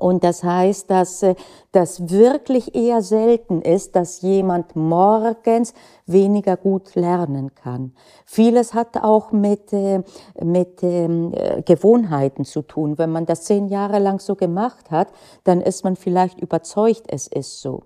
Und 0.00 0.24
das 0.24 0.42
heißt, 0.42 0.90
dass 0.90 1.22
äh, 1.22 1.34
das 1.72 2.08
wirklich 2.08 2.74
eher 2.74 3.02
selten 3.02 3.60
ist, 3.60 3.96
dass 3.96 4.22
jemand 4.22 4.74
morgens 4.74 5.74
weniger 6.12 6.56
gut 6.56 6.94
lernen 6.94 7.54
kann. 7.54 7.92
Vieles 8.24 8.74
hat 8.74 8.96
auch 9.02 9.32
mit, 9.32 9.72
äh, 9.72 10.02
mit 10.42 10.82
ähm, 10.82 11.32
äh, 11.34 11.62
Gewohnheiten 11.62 12.44
zu 12.44 12.62
tun. 12.62 12.98
Wenn 12.98 13.10
man 13.10 13.26
das 13.26 13.44
zehn 13.44 13.68
Jahre 13.68 13.98
lang 13.98 14.20
so 14.20 14.34
gemacht 14.34 14.90
hat, 14.90 15.08
dann 15.44 15.60
ist 15.60 15.84
man 15.84 15.96
vielleicht 15.96 16.40
überzeugt, 16.40 17.04
es 17.08 17.26
ist 17.26 17.60
so. 17.60 17.82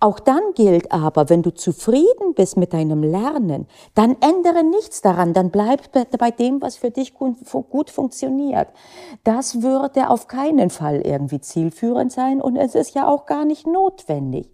Auch 0.00 0.20
dann 0.20 0.42
gilt 0.54 0.92
aber, 0.92 1.28
wenn 1.28 1.42
du 1.42 1.52
zufrieden 1.52 2.34
bist 2.34 2.56
mit 2.56 2.72
deinem 2.72 3.02
Lernen, 3.02 3.66
dann 3.94 4.16
ändere 4.20 4.64
nichts 4.64 5.02
daran, 5.02 5.32
dann 5.32 5.50
bleib 5.50 5.90
bei 6.18 6.30
dem, 6.30 6.62
was 6.62 6.76
für 6.76 6.90
dich 6.90 7.14
gut 7.14 7.90
funktioniert. 7.90 8.68
Das 9.24 9.62
würde 9.62 10.10
auf 10.10 10.26
keinen 10.26 10.70
Fall 10.70 11.00
irgendwie 11.02 11.40
zielführend 11.40 12.12
sein 12.12 12.40
und 12.40 12.56
es 12.56 12.74
ist 12.74 12.94
ja 12.94 13.08
auch 13.08 13.26
gar 13.26 13.44
nicht 13.44 13.66
notwendig. 13.66 14.50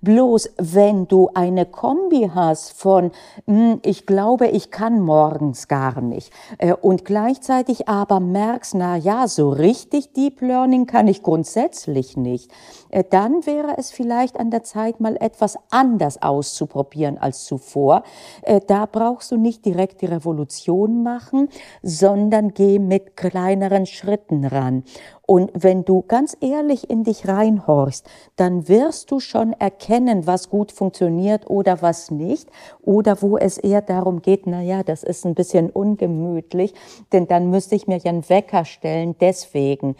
Bloß 0.00 0.50
wenn 0.58 1.08
du 1.08 1.30
eine 1.34 1.66
Kombi 1.66 2.30
hast 2.32 2.57
von, 2.70 3.10
hm, 3.46 3.80
ich 3.84 4.06
glaube, 4.06 4.48
ich 4.48 4.70
kann 4.70 5.00
morgens 5.00 5.68
gar 5.68 6.00
nicht 6.00 6.32
äh, 6.58 6.72
und 6.72 7.04
gleichzeitig 7.04 7.88
aber 7.88 8.20
merkst, 8.20 8.74
na 8.74 8.96
ja, 8.96 9.28
so 9.28 9.50
richtig 9.50 10.12
Deep 10.12 10.40
Learning 10.40 10.86
kann 10.86 11.08
ich 11.08 11.22
grundsätzlich 11.22 12.16
nicht, 12.16 12.50
äh, 12.90 13.04
dann 13.08 13.46
wäre 13.46 13.76
es 13.78 13.90
vielleicht 13.90 14.38
an 14.38 14.50
der 14.50 14.62
Zeit, 14.62 15.00
mal 15.00 15.16
etwas 15.16 15.58
anders 15.70 16.22
auszuprobieren 16.22 17.18
als 17.18 17.44
zuvor. 17.44 18.02
Äh, 18.42 18.60
da 18.66 18.86
brauchst 18.86 19.30
du 19.30 19.36
nicht 19.36 19.64
direkt 19.64 20.00
die 20.02 20.06
Revolution 20.06 21.02
machen, 21.02 21.48
sondern 21.82 22.54
geh 22.54 22.78
mit 22.78 23.16
kleineren 23.16 23.86
Schritten 23.86 24.44
ran. 24.44 24.84
Und 25.30 25.50
wenn 25.52 25.84
du 25.84 26.04
ganz 26.08 26.34
ehrlich 26.40 26.88
in 26.88 27.04
dich 27.04 27.28
reinhorchst, 27.28 28.08
dann 28.36 28.66
wirst 28.66 29.10
du 29.10 29.20
schon 29.20 29.52
erkennen, 29.52 30.26
was 30.26 30.48
gut 30.48 30.72
funktioniert 30.72 31.50
oder 31.50 31.82
was 31.82 32.10
nicht. 32.10 32.48
Oder 32.80 33.20
wo 33.20 33.36
es 33.36 33.58
eher 33.58 33.82
darum 33.82 34.22
geht, 34.22 34.46
na 34.46 34.62
ja, 34.62 34.82
das 34.82 35.02
ist 35.02 35.26
ein 35.26 35.34
bisschen 35.34 35.68
ungemütlich, 35.68 36.72
denn 37.12 37.26
dann 37.26 37.50
müsste 37.50 37.74
ich 37.74 37.86
mir 37.86 37.98
ja 37.98 38.10
einen 38.10 38.26
Wecker 38.30 38.64
stellen. 38.64 39.16
Deswegen 39.20 39.96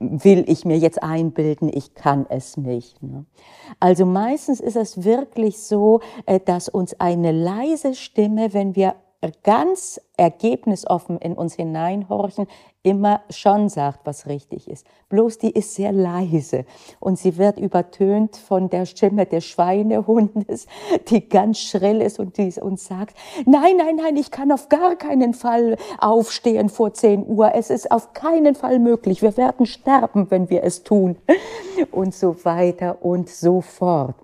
will 0.00 0.44
ich 0.48 0.64
mir 0.64 0.76
jetzt 0.76 1.00
einbilden, 1.04 1.70
ich 1.72 1.94
kann 1.94 2.26
es 2.28 2.56
nicht. 2.56 3.00
Ne? 3.00 3.24
Also 3.78 4.06
meistens 4.06 4.58
ist 4.58 4.76
es 4.76 5.04
wirklich 5.04 5.58
so, 5.58 6.00
äh, 6.26 6.40
dass 6.40 6.68
uns 6.68 6.98
eine 6.98 7.30
leise 7.30 7.94
Stimme, 7.94 8.52
wenn 8.52 8.74
wir 8.74 8.96
ganz 9.42 10.00
ergebnisoffen 10.16 11.18
in 11.18 11.34
uns 11.34 11.54
hineinhorchen, 11.54 12.46
immer 12.82 13.22
schon 13.30 13.68
sagt, 13.68 14.00
was 14.04 14.26
richtig 14.26 14.68
ist. 14.68 14.86
Bloß 15.08 15.38
die 15.38 15.50
ist 15.50 15.74
sehr 15.74 15.92
leise 15.92 16.64
und 16.98 17.18
sie 17.18 17.38
wird 17.38 17.58
übertönt 17.58 18.36
von 18.36 18.68
der 18.70 18.86
Stimme 18.86 19.26
des 19.26 19.44
Schweinehundes, 19.44 20.66
die 21.08 21.28
ganz 21.28 21.60
schrill 21.60 22.00
ist 22.00 22.18
und 22.18 22.36
die 22.38 22.52
uns 22.60 22.86
sagt, 22.86 23.16
nein, 23.46 23.76
nein, 23.76 23.96
nein, 23.96 24.16
ich 24.16 24.30
kann 24.30 24.50
auf 24.50 24.68
gar 24.68 24.96
keinen 24.96 25.34
Fall 25.34 25.76
aufstehen 25.98 26.68
vor 26.68 26.92
10 26.92 27.26
Uhr. 27.26 27.54
Es 27.54 27.70
ist 27.70 27.90
auf 27.90 28.12
keinen 28.14 28.54
Fall 28.54 28.78
möglich. 28.78 29.22
Wir 29.22 29.36
werden 29.36 29.66
sterben, 29.66 30.30
wenn 30.30 30.50
wir 30.50 30.64
es 30.64 30.82
tun. 30.82 31.16
Und 31.90 32.14
so 32.14 32.44
weiter 32.44 32.98
und 33.02 33.28
so 33.28 33.60
fort. 33.60 34.14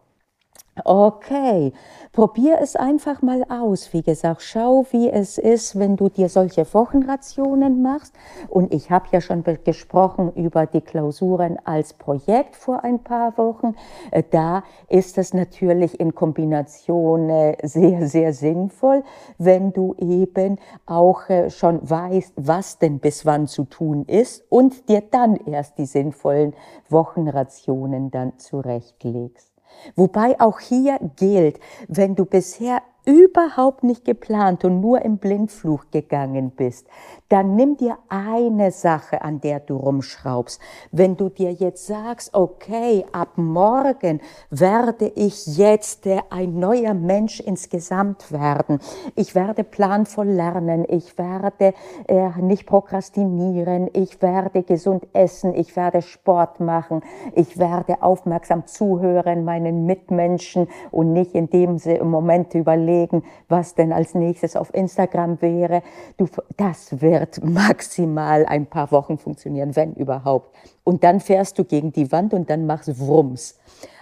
Okay, 0.84 1.72
probier 2.12 2.58
es 2.60 2.76
einfach 2.76 3.22
mal 3.22 3.44
aus. 3.48 3.92
Wie 3.92 4.02
gesagt, 4.02 4.42
schau, 4.42 4.86
wie 4.90 5.10
es 5.10 5.38
ist, 5.38 5.78
wenn 5.78 5.96
du 5.96 6.08
dir 6.08 6.28
solche 6.28 6.72
Wochenrationen 6.72 7.82
machst. 7.82 8.14
Und 8.48 8.72
ich 8.72 8.90
habe 8.90 9.06
ja 9.10 9.20
schon 9.20 9.42
gesprochen 9.64 10.32
über 10.34 10.66
die 10.66 10.80
Klausuren 10.80 11.58
als 11.64 11.94
Projekt 11.94 12.56
vor 12.56 12.84
ein 12.84 13.02
paar 13.02 13.36
Wochen. 13.38 13.74
Äh, 14.10 14.22
da 14.30 14.62
ist 14.88 15.18
es 15.18 15.34
natürlich 15.34 15.98
in 15.98 16.14
Kombination 16.14 17.30
äh, 17.30 17.56
sehr, 17.62 18.06
sehr 18.06 18.32
sinnvoll, 18.32 19.02
wenn 19.38 19.72
du 19.72 19.94
eben 19.98 20.58
auch 20.86 21.28
äh, 21.28 21.50
schon 21.50 21.88
weißt, 21.88 22.34
was 22.36 22.78
denn 22.78 22.98
bis 22.98 23.26
wann 23.26 23.46
zu 23.46 23.64
tun 23.64 24.04
ist 24.06 24.44
und 24.50 24.88
dir 24.88 25.02
dann 25.10 25.36
erst 25.36 25.78
die 25.78 25.86
sinnvollen 25.86 26.54
Wochenrationen 26.88 28.10
dann 28.10 28.38
zurechtlegst. 28.38 29.47
Wobei 29.96 30.38
auch 30.40 30.60
hier 30.60 30.98
gilt, 31.16 31.60
wenn 31.88 32.14
du 32.14 32.24
bisher 32.24 32.82
überhaupt 33.08 33.84
nicht 33.84 34.04
geplant 34.04 34.66
und 34.66 34.82
nur 34.82 35.00
im 35.00 35.16
Blindfluch 35.16 35.86
gegangen 35.90 36.50
bist, 36.50 36.86
dann 37.30 37.56
nimm 37.56 37.78
dir 37.78 37.96
eine 38.10 38.70
Sache, 38.70 39.22
an 39.22 39.40
der 39.40 39.60
du 39.60 39.78
rumschraubst. 39.78 40.60
Wenn 40.92 41.16
du 41.16 41.30
dir 41.30 41.52
jetzt 41.52 41.86
sagst, 41.86 42.34
okay, 42.34 43.06
ab 43.12 43.30
morgen 43.36 44.20
werde 44.50 45.10
ich 45.14 45.46
jetzt 45.56 46.06
ein 46.28 46.58
neuer 46.58 46.92
Mensch 46.92 47.40
insgesamt 47.40 48.30
werden. 48.30 48.78
Ich 49.14 49.34
werde 49.34 49.64
planvoll 49.64 50.28
lernen. 50.28 50.84
Ich 50.86 51.16
werde 51.16 51.72
äh, 52.08 52.28
nicht 52.42 52.66
prokrastinieren. 52.66 53.88
Ich 53.94 54.20
werde 54.20 54.64
gesund 54.64 55.06
essen. 55.14 55.54
Ich 55.54 55.76
werde 55.76 56.02
Sport 56.02 56.60
machen. 56.60 57.00
Ich 57.34 57.58
werde 57.58 58.02
aufmerksam 58.02 58.66
zuhören 58.66 59.46
meinen 59.46 59.86
Mitmenschen 59.86 60.68
und 60.90 61.14
nicht 61.14 61.34
in 61.34 61.48
dem 61.48 61.78
Moment 62.02 62.54
überlegen, 62.54 62.97
überlegen, 62.98 63.22
was 63.48 63.74
denn 63.74 63.92
als 63.92 64.14
nächstes 64.14 64.56
auf 64.56 64.72
Instagram 64.74 65.40
wäre. 65.40 65.82
Du, 66.16 66.26
das 66.56 67.00
wird 67.00 67.42
maximal 67.44 68.46
ein 68.46 68.66
paar 68.66 68.90
Wochen 68.92 69.18
funktionieren, 69.18 69.76
wenn 69.76 69.94
überhaupt. 69.94 70.54
Und 70.84 71.04
dann 71.04 71.20
fährst 71.20 71.58
du 71.58 71.64
gegen 71.64 71.92
die 71.92 72.10
Wand 72.12 72.34
und 72.34 72.50
dann 72.50 72.66
machst 72.66 72.98
Wrums. 72.98 73.58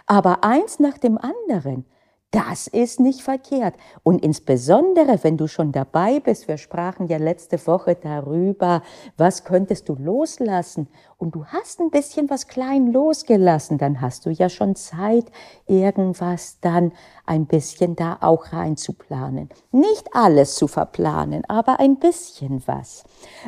Aber 0.07 0.45
eins 0.45 0.79
nach 0.79 0.99
dem 0.99 1.19
anderen. 1.19 1.85
Das 2.33 2.67
ist 2.67 3.01
nicht 3.01 3.23
verkehrt. 3.23 3.77
Und 4.03 4.23
insbesondere, 4.23 5.23
wenn 5.23 5.37
du 5.37 5.47
schon 5.47 5.73
dabei 5.73 6.21
bist, 6.21 6.49
wir 6.49 6.59
sprachen 6.59 7.07
ja 7.07 7.19
letzte 7.19 7.65
Woche 7.67 7.95
darüber, 7.95 8.83
was 9.17 9.45
könntest 9.45 9.89
du 9.89 9.95
loslassen? 9.95 10.89
Und 11.19 11.35
du 11.35 11.47
hast 11.47 11.81
ein 11.81 11.91
bisschen 11.91 12.29
was 12.29 12.47
klein 12.47 12.93
losgelassen, 12.93 13.79
dann 13.79 14.03
hast 14.03 14.27
du 14.27 14.31
ja 14.31 14.51
schon 14.51 14.77
Zeit, 14.77 15.25
irgendwas 15.67 16.59
dann 16.61 16.93
ein 17.25 17.47
bisschen 17.47 17.97
da 17.97 18.19
auch 18.21 18.53
reinzuplanen. 18.53 19.49
Nicht 19.73 20.09
alles 20.13 20.57
zu 20.57 20.67
verplanen, 20.67 21.43
aber 21.49 21.81
ein 21.81 21.97
bisschen 21.97 22.63
was. 22.67 23.05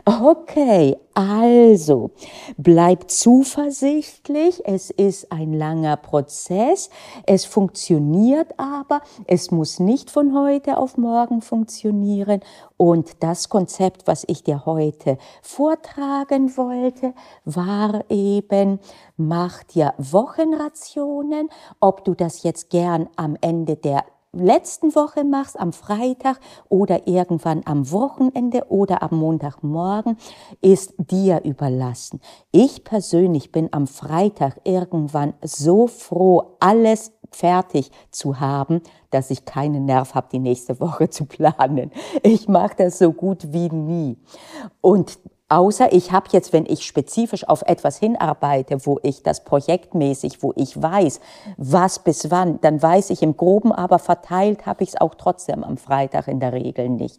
Okay, 0.07 0.97
also 1.13 2.13
bleib 2.57 3.11
zuversichtlich. 3.11 4.63
Es 4.65 4.89
ist 4.91 5.31
ein 5.31 5.53
langer 5.53 5.97
Prozess. 5.97 6.89
Es 7.27 7.45
funktioniert 7.45 8.59
aber. 8.79 9.01
Es 9.27 9.51
muss 9.51 9.79
nicht 9.79 10.11
von 10.11 10.35
heute 10.35 10.79
auf 10.79 10.97
morgen 10.97 11.41
funktionieren. 11.41 12.41
Und 12.77 13.23
das 13.23 13.49
Konzept, 13.49 14.07
was 14.07 14.25
ich 14.27 14.43
dir 14.45 14.67
heute 14.67 15.19
vortragen 15.43 16.57
wollte, 16.57 17.15
war 17.45 18.05
eben, 18.09 18.79
mach 19.17 19.63
dir 19.65 19.95
Wochenrationen, 19.99 21.49
ob 21.81 22.05
du 22.05 22.15
das 22.15 22.43
jetzt 22.43 22.71
gern 22.71 23.09
am 23.17 23.37
Ende 23.41 23.77
der 23.77 24.05
letzten 24.33 24.95
Woche 24.95 25.25
machst, 25.25 25.59
am 25.59 25.73
Freitag 25.73 26.39
oder 26.69 27.07
irgendwann 27.07 27.63
am 27.65 27.91
Wochenende 27.91 28.67
oder 28.69 29.03
am 29.03 29.19
Montagmorgen, 29.19 30.17
ist 30.61 30.95
dir 30.99 31.43
überlassen. 31.45 32.21
Ich 32.53 32.85
persönlich 32.85 33.53
bin 33.53 33.69
am 33.73 33.87
Freitag 33.87 34.61
irgendwann 34.65 35.35
so 35.43 35.87
froh, 35.87 36.57
alles 36.61 37.13
fertig 37.31 37.91
zu 38.11 38.41
haben, 38.41 38.83
dass 39.11 39.31
ich 39.31 39.45
keinen 39.45 39.85
Nerv 39.87 40.15
habe, 40.15 40.29
die 40.33 40.39
nächste 40.39 40.81
Woche 40.81 41.11
zu 41.11 41.25
planen. 41.25 41.91
Ich 42.23 42.49
mache 42.49 42.77
das 42.77 42.99
so 42.99 43.13
gut 43.13 43.53
wie 43.53 43.69
nie. 43.71 44.17
Und 44.81 45.19
Außer 45.51 45.95
ich 45.95 46.13
habe 46.13 46.27
jetzt, 46.33 46.53
wenn 46.53 46.67
ich 46.67 46.85
spezifisch 46.85 47.49
auf 47.49 47.63
etwas 47.63 47.97
hinarbeite, 47.97 48.85
wo 48.85 48.99
ich 49.03 49.23
das 49.23 49.45
projektmäßig, 49.45 50.43
wo 50.43 50.53
ich 50.57 50.81
weiß, 50.81 51.21
was 51.57 52.01
bis 52.01 52.31
wann, 52.31 52.61
dann 52.61 52.83
weiß 52.83 53.09
ich 53.09 53.23
im 53.23 53.35
Groben, 53.35 53.73
aber 53.73 53.99
verteilt 53.99 54.67
habe 54.67 54.85
ich 54.85 54.91
es 54.91 55.01
auch 55.01 55.15
trotzdem 55.15 55.65
am 55.65 55.79
Freitag 55.79 56.29
in 56.29 56.39
der 56.39 56.53
Regel 56.53 56.91
nicht. 56.91 57.19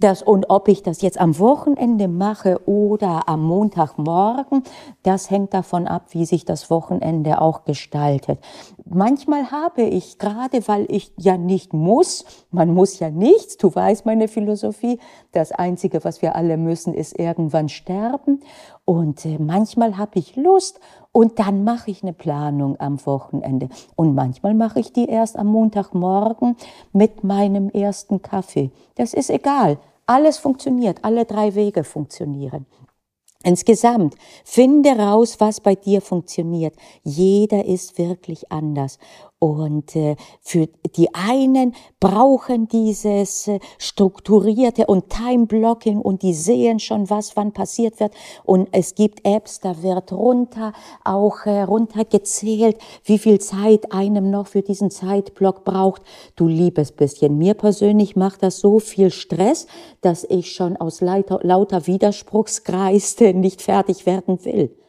Das, 0.00 0.20
und 0.20 0.50
ob 0.50 0.66
ich 0.66 0.82
das 0.82 1.00
jetzt 1.00 1.20
am 1.20 1.38
Wochenende 1.38 2.08
mache 2.08 2.60
oder 2.66 3.28
am 3.28 3.44
Montagmorgen, 3.44 4.64
das 5.04 5.30
hängt 5.30 5.54
davon 5.54 5.86
ab, 5.86 6.06
wie 6.10 6.24
sich 6.24 6.44
das 6.44 6.70
Wochenende 6.70 7.40
auch 7.40 7.64
gestaltet. 7.64 8.40
Manchmal 8.86 9.50
habe 9.50 9.80
ich, 9.82 10.18
gerade 10.18 10.68
weil 10.68 10.86
ich 10.90 11.10
ja 11.16 11.38
nicht 11.38 11.72
muss, 11.72 12.26
man 12.50 12.74
muss 12.74 12.98
ja 12.98 13.08
nichts, 13.08 13.56
du 13.56 13.74
weißt 13.74 14.04
meine 14.04 14.28
Philosophie, 14.28 14.98
das 15.32 15.52
Einzige, 15.52 16.04
was 16.04 16.20
wir 16.20 16.34
alle 16.34 16.58
müssen, 16.58 16.92
ist 16.92 17.18
irgendwann 17.18 17.70
sterben 17.70 18.40
und 18.84 19.24
äh, 19.24 19.38
manchmal 19.38 19.96
habe 19.96 20.18
ich 20.18 20.36
Lust 20.36 20.80
und 21.12 21.38
dann 21.38 21.64
mache 21.64 21.90
ich 21.90 22.02
eine 22.02 22.12
Planung 22.12 22.78
am 22.78 23.04
Wochenende 23.06 23.70
und 23.96 24.14
manchmal 24.14 24.52
mache 24.52 24.80
ich 24.80 24.92
die 24.92 25.06
erst 25.06 25.38
am 25.38 25.46
Montagmorgen 25.46 26.56
mit 26.92 27.24
meinem 27.24 27.70
ersten 27.70 28.20
Kaffee. 28.20 28.70
Das 28.96 29.14
ist 29.14 29.30
egal. 29.30 29.78
Alles 30.06 30.36
funktioniert, 30.36 30.98
alle 31.02 31.24
drei 31.24 31.54
Wege 31.54 31.84
funktionieren. 31.84 32.66
Insgesamt, 33.44 34.14
finde 34.44 34.90
raus, 34.96 35.36
was 35.38 35.60
bei 35.60 35.74
dir 35.74 36.00
funktioniert. 36.00 36.74
Jeder 37.02 37.64
ist 37.66 37.98
wirklich 37.98 38.50
anders. 38.50 38.98
Und 39.38 39.94
äh, 39.94 40.16
für 40.40 40.68
die 40.96 41.14
einen 41.14 41.74
brauchen 42.00 42.66
dieses 42.68 43.48
äh, 43.48 43.58
strukturierte 43.78 44.86
und 44.86 45.10
Time-Blocking 45.10 45.98
und 45.98 46.22
die 46.22 46.32
sehen 46.32 46.78
schon, 46.78 47.10
was 47.10 47.36
wann 47.36 47.52
passiert 47.52 48.00
wird. 48.00 48.14
Und 48.44 48.68
es 48.72 48.94
gibt 48.94 49.26
Apps, 49.26 49.60
da 49.60 49.82
wird 49.82 50.12
runter, 50.12 50.72
auch 51.04 51.44
äh, 51.44 51.62
runtergezählt, 51.62 52.78
wie 53.04 53.18
viel 53.18 53.38
Zeit 53.40 53.92
einem 53.92 54.30
noch 54.30 54.46
für 54.46 54.62
diesen 54.62 54.90
Zeitblock 54.90 55.64
braucht. 55.64 56.02
Du 56.36 56.46
liebes 56.46 56.92
bisschen. 56.92 57.36
Mir 57.36 57.54
persönlich 57.54 58.16
macht 58.16 58.42
das 58.42 58.60
so 58.60 58.78
viel 58.78 59.10
Stress, 59.10 59.66
dass 60.00 60.24
ich 60.24 60.52
schon 60.52 60.76
aus 60.76 61.00
lauter, 61.00 61.40
lauter 61.42 61.86
Widerspruchskreiste 61.86 63.34
nicht 63.34 63.62
fertig 63.62 64.06
werden 64.06 64.42
will. 64.44 64.83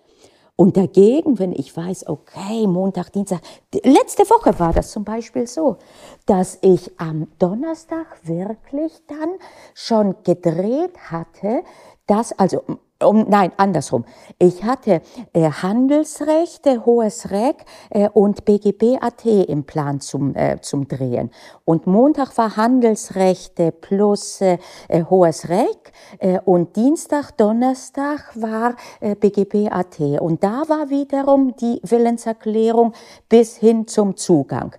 Und 0.58 0.78
dagegen, 0.78 1.38
wenn 1.38 1.52
ich 1.52 1.76
weiß, 1.76 2.08
okay, 2.08 2.66
Montag, 2.66 3.12
Dienstag, 3.12 3.42
letzte 3.84 4.24
Woche 4.30 4.58
war 4.58 4.72
das 4.72 4.92
zum 4.92 5.04
Beispiel 5.04 5.48
so, 5.48 5.78
dass 6.26 6.58
ich 6.62 6.92
am 6.98 7.28
Donnerstag 7.40 8.08
wirklich 8.24 8.94
dann 9.08 9.36
schon 9.74 10.16
gedreht 10.24 10.98
hatte, 11.12 11.62
dass, 12.08 12.32
also 12.40 12.64
um, 13.04 13.26
nein, 13.28 13.52
andersrum. 13.58 14.06
Ich 14.40 14.64
hatte 14.64 15.02
äh, 15.34 15.50
Handelsrecht, 15.50 16.66
äh, 16.66 16.80
Hohes 16.86 17.30
Reck 17.30 17.66
äh, 17.90 18.08
und 18.10 18.46
BGB.at 18.46 19.26
im 19.26 19.66
Plan 19.66 20.00
zum, 20.00 20.36
äh, 20.36 20.60
zum 20.62 20.88
Drehen. 20.88 21.30
Und 21.66 21.88
Montag 21.88 22.38
war 22.38 22.56
Handelsrechte 22.56 23.72
plus 23.74 24.40
äh, 24.40 24.58
äh, 24.88 25.04
Hohes 25.04 25.50
Reck 25.50 25.92
äh, 26.20 26.40
und 26.40 26.76
Dienstag, 26.76 27.36
Donnerstag 27.38 28.32
war 28.36 28.76
äh, 29.02 29.16
BGB.at. 29.16 30.00
Und 30.00 30.44
da 30.44 30.64
war 30.68 30.90
wiederum 30.90 31.56
die 31.58 31.82
Willenserklärung 31.84 32.94
bis 33.28 33.58
hin 33.58 33.88
zum 33.88 34.16
Zugang. 34.16 34.76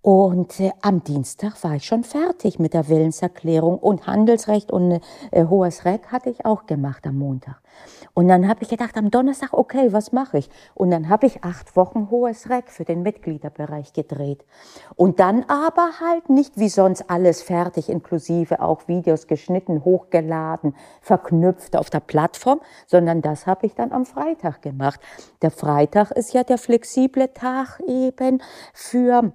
Und 0.00 0.60
äh, 0.60 0.70
am 0.80 1.02
Dienstag 1.02 1.62
war 1.64 1.74
ich 1.74 1.84
schon 1.84 2.04
fertig 2.04 2.60
mit 2.60 2.72
der 2.72 2.88
Willenserklärung 2.88 3.78
und 3.78 4.06
Handelsrecht 4.06 4.70
und 4.70 5.00
äh, 5.32 5.44
hohes 5.44 5.84
Reck 5.84 6.12
hatte 6.12 6.30
ich 6.30 6.46
auch 6.46 6.66
gemacht 6.66 7.04
am 7.06 7.18
Montag. 7.18 7.60
Und 8.14 8.28
dann 8.28 8.48
habe 8.48 8.62
ich 8.62 8.68
gedacht, 8.68 8.96
am 8.96 9.10
Donnerstag, 9.10 9.52
okay, 9.52 9.92
was 9.92 10.12
mache 10.12 10.38
ich? 10.38 10.50
Und 10.74 10.90
dann 10.90 11.08
habe 11.08 11.26
ich 11.26 11.42
acht 11.42 11.74
Wochen 11.76 12.10
hohes 12.10 12.48
Reck 12.48 12.70
für 12.70 12.84
den 12.84 13.02
Mitgliederbereich 13.02 13.92
gedreht. 13.92 14.44
Und 14.94 15.18
dann 15.18 15.44
aber 15.48 15.90
halt 16.00 16.28
nicht 16.28 16.58
wie 16.58 16.68
sonst 16.68 17.10
alles 17.10 17.42
fertig, 17.42 17.88
inklusive 17.88 18.60
auch 18.60 18.86
Videos 18.86 19.26
geschnitten, 19.26 19.84
hochgeladen, 19.84 20.76
verknüpft 21.00 21.76
auf 21.76 21.90
der 21.90 22.00
Plattform, 22.00 22.60
sondern 22.86 23.20
das 23.20 23.46
habe 23.46 23.66
ich 23.66 23.74
dann 23.74 23.92
am 23.92 24.06
Freitag 24.06 24.62
gemacht. 24.62 25.00
Der 25.42 25.50
Freitag 25.50 26.12
ist 26.12 26.34
ja 26.34 26.44
der 26.44 26.58
flexible 26.58 27.32
Tag 27.34 27.80
eben 27.86 28.40
für 28.72 29.32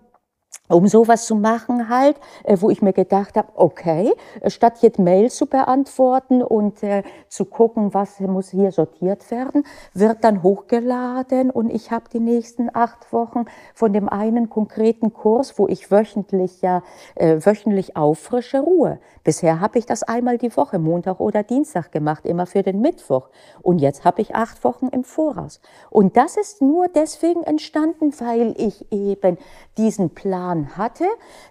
um 0.74 0.88
sowas 0.88 1.26
zu 1.26 1.36
machen 1.36 1.90
halt, 1.90 2.18
äh, 2.44 2.58
wo 2.60 2.70
ich 2.70 2.82
mir 2.82 2.94
gedacht 2.94 3.38
habe, 3.38 3.50
okay, 3.56 4.12
statt 4.48 4.80
jetzt 4.82 5.00
Mails 5.00 5.36
zu 5.36 5.46
beantworten 5.46 6.42
und 6.42 6.84
äh, 6.84 7.04
zu 7.30 7.46
gucken, 7.46 7.94
was 7.94 8.20
muss 8.20 8.50
hier 8.50 8.72
sortiert 8.72 9.30
werden, 9.32 9.64
wird 9.94 10.24
dann 10.24 10.44
hochgeladen 10.44 11.50
und 11.50 11.70
ich 11.70 11.92
habe 11.92 12.06
die 12.12 12.20
nächsten 12.20 12.70
acht 12.74 13.12
Wochen 13.12 13.46
von 13.74 13.94
dem 13.94 14.10
einen 14.10 14.50
konkreten 14.50 15.14
Kurs, 15.14 15.58
wo 15.58 15.68
ich 15.68 15.92
wöchentlich 15.92 16.62
ja 16.62 16.84
äh, 17.16 17.38
wöchentlich 17.46 17.96
auffrische 17.96 18.60
Ruhe. 18.60 19.00
Bisher 19.24 19.60
habe 19.60 19.80
ich 19.80 19.86
das 19.86 20.04
einmal 20.04 20.38
die 20.38 20.56
Woche, 20.56 20.80
Montag 20.80 21.20
oder 21.20 21.44
Dienstag 21.44 21.92
gemacht, 21.92 22.26
immer 22.26 22.46
für 22.46 22.62
den 22.62 22.82
Mittwoch. 22.82 23.30
Und 23.62 23.80
jetzt 23.80 24.04
habe 24.04 24.22
ich 24.22 24.36
acht 24.36 24.64
Wochen 24.64 24.88
im 24.88 25.04
Voraus. 25.04 25.62
Und 25.90 26.18
das 26.18 26.36
ist 26.38 26.62
nur 26.62 26.88
deswegen 26.88 27.44
entstanden, 27.44 28.14
weil 28.20 28.54
ich 28.58 28.92
eben 28.92 29.38
diesen 29.78 30.10
Plan 30.10 30.63
hatte, 30.78 31.06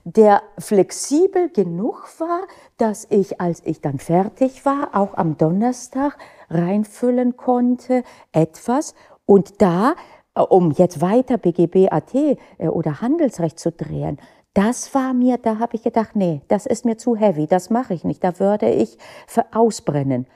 der 0.04 0.42
flexibel 0.58 1.50
genug 1.50 2.08
war, 2.18 2.42
dass 2.76 3.06
ich, 3.10 3.40
als 3.40 3.62
ich 3.64 3.80
dann 3.80 3.98
fertig 3.98 4.64
war, 4.64 4.90
auch 4.94 5.14
am 5.14 5.36
Donnerstag 5.38 6.16
reinfüllen 6.50 7.36
konnte 7.36 8.02
etwas 8.32 8.94
und 9.26 9.62
da, 9.62 9.94
äh, 10.34 10.40
um 10.40 10.70
jetzt 10.72 11.00
weiter 11.00 11.38
BGB.at 11.38 12.14
äh, 12.14 12.36
oder 12.68 13.00
Handelsrecht 13.00 13.58
zu 13.58 13.72
drehen, 13.72 14.18
das 14.54 14.94
war 14.94 15.14
mir, 15.14 15.38
da 15.38 15.58
habe 15.58 15.76
ich 15.76 15.82
gedacht, 15.82 16.14
nee, 16.14 16.42
das 16.48 16.66
ist 16.66 16.84
mir 16.84 16.98
zu 16.98 17.16
heavy, 17.16 17.46
das 17.46 17.70
mache 17.70 17.94
ich 17.94 18.04
nicht, 18.04 18.22
da 18.22 18.38
würde 18.38 18.68
ich 18.68 18.98
ausbrennen. 19.50 20.26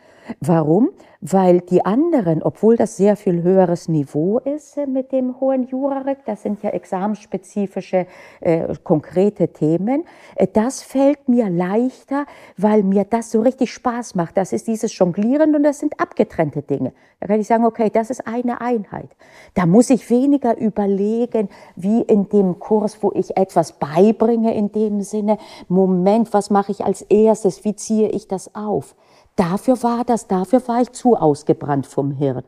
Warum? 0.40 0.90
Weil 1.20 1.60
die 1.60 1.84
anderen, 1.84 2.42
obwohl 2.42 2.76
das 2.76 2.96
sehr 2.96 3.16
viel 3.16 3.42
höheres 3.42 3.88
Niveau 3.88 4.38
ist 4.38 4.76
äh, 4.76 4.86
mit 4.86 5.12
dem 5.12 5.40
hohen 5.40 5.66
Jurarek, 5.66 6.18
das 6.26 6.42
sind 6.42 6.62
ja 6.62 6.70
examensspezifische, 6.70 8.06
äh, 8.40 8.74
konkrete 8.84 9.48
Themen, 9.48 10.04
äh, 10.34 10.46
das 10.46 10.82
fällt 10.82 11.28
mir 11.28 11.48
leichter, 11.48 12.26
weil 12.56 12.82
mir 12.82 13.04
das 13.04 13.30
so 13.30 13.40
richtig 13.40 13.72
Spaß 13.72 14.14
macht. 14.14 14.36
Das 14.36 14.52
ist 14.52 14.66
dieses 14.66 14.96
Jonglieren 14.98 15.54
und 15.54 15.62
das 15.62 15.78
sind 15.78 15.98
abgetrennte 16.00 16.62
Dinge. 16.62 16.92
Da 17.20 17.28
kann 17.28 17.40
ich 17.40 17.46
sagen, 17.46 17.64
okay, 17.64 17.90
das 17.90 18.10
ist 18.10 18.26
eine 18.26 18.60
Einheit. 18.60 19.08
Da 19.54 19.64
muss 19.64 19.90
ich 19.90 20.10
weniger 20.10 20.56
überlegen, 20.58 21.48
wie 21.76 22.02
in 22.02 22.28
dem 22.28 22.58
Kurs, 22.58 23.02
wo 23.02 23.12
ich 23.14 23.36
etwas 23.36 23.72
beibringe 23.72 24.54
in 24.54 24.70
dem 24.70 25.00
Sinne, 25.00 25.38
Moment, 25.68 26.34
was 26.34 26.50
mache 26.50 26.72
ich 26.72 26.84
als 26.84 27.02
erstes, 27.02 27.64
wie 27.64 27.74
ziehe 27.74 28.08
ich 28.10 28.28
das 28.28 28.54
auf? 28.54 28.94
Dafür 29.36 29.82
war 29.82 30.04
das, 30.04 30.26
dafür 30.26 30.66
war 30.66 30.80
ich 30.80 30.92
zu 30.92 31.14
ausgebrannt 31.14 31.86
vom 31.86 32.10
Hirn. 32.10 32.42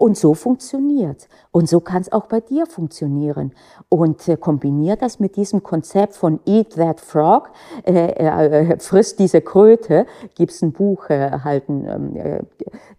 Und 0.00 0.16
so 0.16 0.32
funktioniert. 0.32 1.28
Und 1.52 1.68
so 1.68 1.80
kann 1.80 2.00
es 2.00 2.10
auch 2.10 2.24
bei 2.24 2.40
dir 2.40 2.64
funktionieren. 2.64 3.52
Und 3.90 4.26
äh, 4.28 4.38
kombinier 4.38 4.96
das 4.96 5.20
mit 5.20 5.36
diesem 5.36 5.62
Konzept 5.62 6.16
von 6.16 6.40
Eat 6.46 6.70
That 6.76 7.02
Frog, 7.02 7.50
äh, 7.84 8.12
äh, 8.12 8.78
frisst 8.78 9.18
diese 9.18 9.42
Kröte, 9.42 10.06
gibt 10.36 10.52
es 10.52 10.62
ein 10.62 10.72
Buch 10.72 11.10
äh, 11.10 11.40
halten, 11.44 11.84
ähm, 11.86 12.16
äh, 12.16 12.40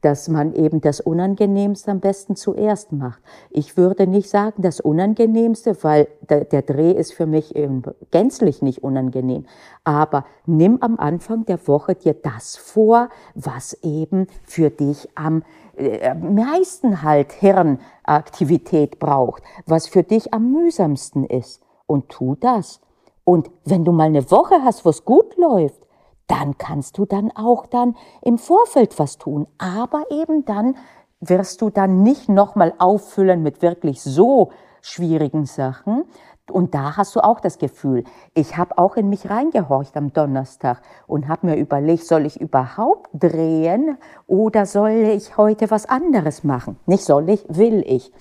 dass 0.02 0.28
man 0.28 0.54
eben 0.54 0.80
das 0.80 1.00
Unangenehmste 1.00 1.90
am 1.90 2.02
besten 2.02 2.36
zuerst 2.36 2.92
macht. 2.92 3.20
Ich 3.50 3.78
würde 3.78 4.06
nicht 4.06 4.30
sagen 4.30 4.62
das 4.62 4.80
Unangenehmste, 4.80 5.84
weil 5.84 6.08
der, 6.30 6.46
der 6.46 6.62
Dreh 6.62 6.92
ist 6.92 7.14
für 7.14 7.26
mich 7.26 7.56
eben 7.56 7.82
gänzlich 8.12 8.62
nicht 8.62 8.84
unangenehm. 8.84 9.46
Aber 9.84 10.24
nimm 10.46 10.78
am 10.82 11.00
Anfang 11.00 11.46
der 11.48 11.68
Woche 11.68 11.96
dir 11.96 12.14
das 12.14 12.58
vor, 12.58 13.10
was 13.34 13.74
eben 13.82 14.28
für 14.44 14.70
dich 14.70 15.10
am 15.16 15.42
äh, 15.82 16.14
meisten 16.14 17.02
halt 17.02 17.32
Hirnaktivität 17.34 19.00
braucht, 19.00 19.44
was 19.66 19.88
für 19.88 20.04
dich 20.04 20.34
am 20.34 20.52
mühsamsten 20.52 21.26
ist. 21.26 21.62
Und 21.88 22.10
tu 22.10 22.36
das. 22.36 22.80
Und 23.24 23.52
wenn 23.66 23.84
du 23.84 23.92
mal 23.92 24.06
eine 24.06 24.30
Woche 24.32 24.64
hast, 24.64 24.86
wo 24.86 24.90
es 24.90 25.04
gut 25.04 25.38
läuft, 25.38 25.82
dann 26.28 26.58
kannst 26.58 26.98
du 26.98 27.06
dann 27.06 27.32
auch 27.32 27.66
dann 27.66 27.98
im 28.22 28.38
Vorfeld 28.38 28.98
was 29.00 29.18
tun. 29.18 29.48
Aber 29.58 30.06
eben 30.10 30.46
dann 30.46 30.78
wirst 31.20 31.62
du 31.62 31.70
dann 31.70 32.04
nicht 32.04 32.30
nochmal 32.30 32.74
auffüllen 32.78 33.44
mit 33.44 33.62
wirklich 33.62 34.02
so 34.02 34.52
schwierigen 34.82 35.46
Sachen, 35.46 36.06
und 36.52 36.76
da 36.76 36.98
hast 36.98 37.16
du 37.16 37.24
auch 37.24 37.40
das 37.40 37.58
Gefühl, 37.58 38.04
ich 38.34 38.58
habe 38.58 38.78
auch 38.78 38.96
in 38.96 39.10
mich 39.10 39.30
reingehorcht 39.30 39.96
am 39.98 40.14
Donnerstag 40.14 40.82
und 41.08 41.28
habe 41.28 41.48
mir 41.48 41.56
überlegt, 41.56 42.06
soll 42.06 42.26
ich 42.26 42.40
überhaupt 42.40 43.10
drehen 43.14 43.98
oder 44.28 44.66
soll 44.66 44.92
ich 44.92 45.38
heute 45.38 45.72
was 45.72 45.88
anderes 45.88 46.44
machen? 46.44 46.78
Nicht 46.86 47.04
soll 47.04 47.30
ich, 47.30 47.44
will 47.48 47.84
ich. 47.86 48.12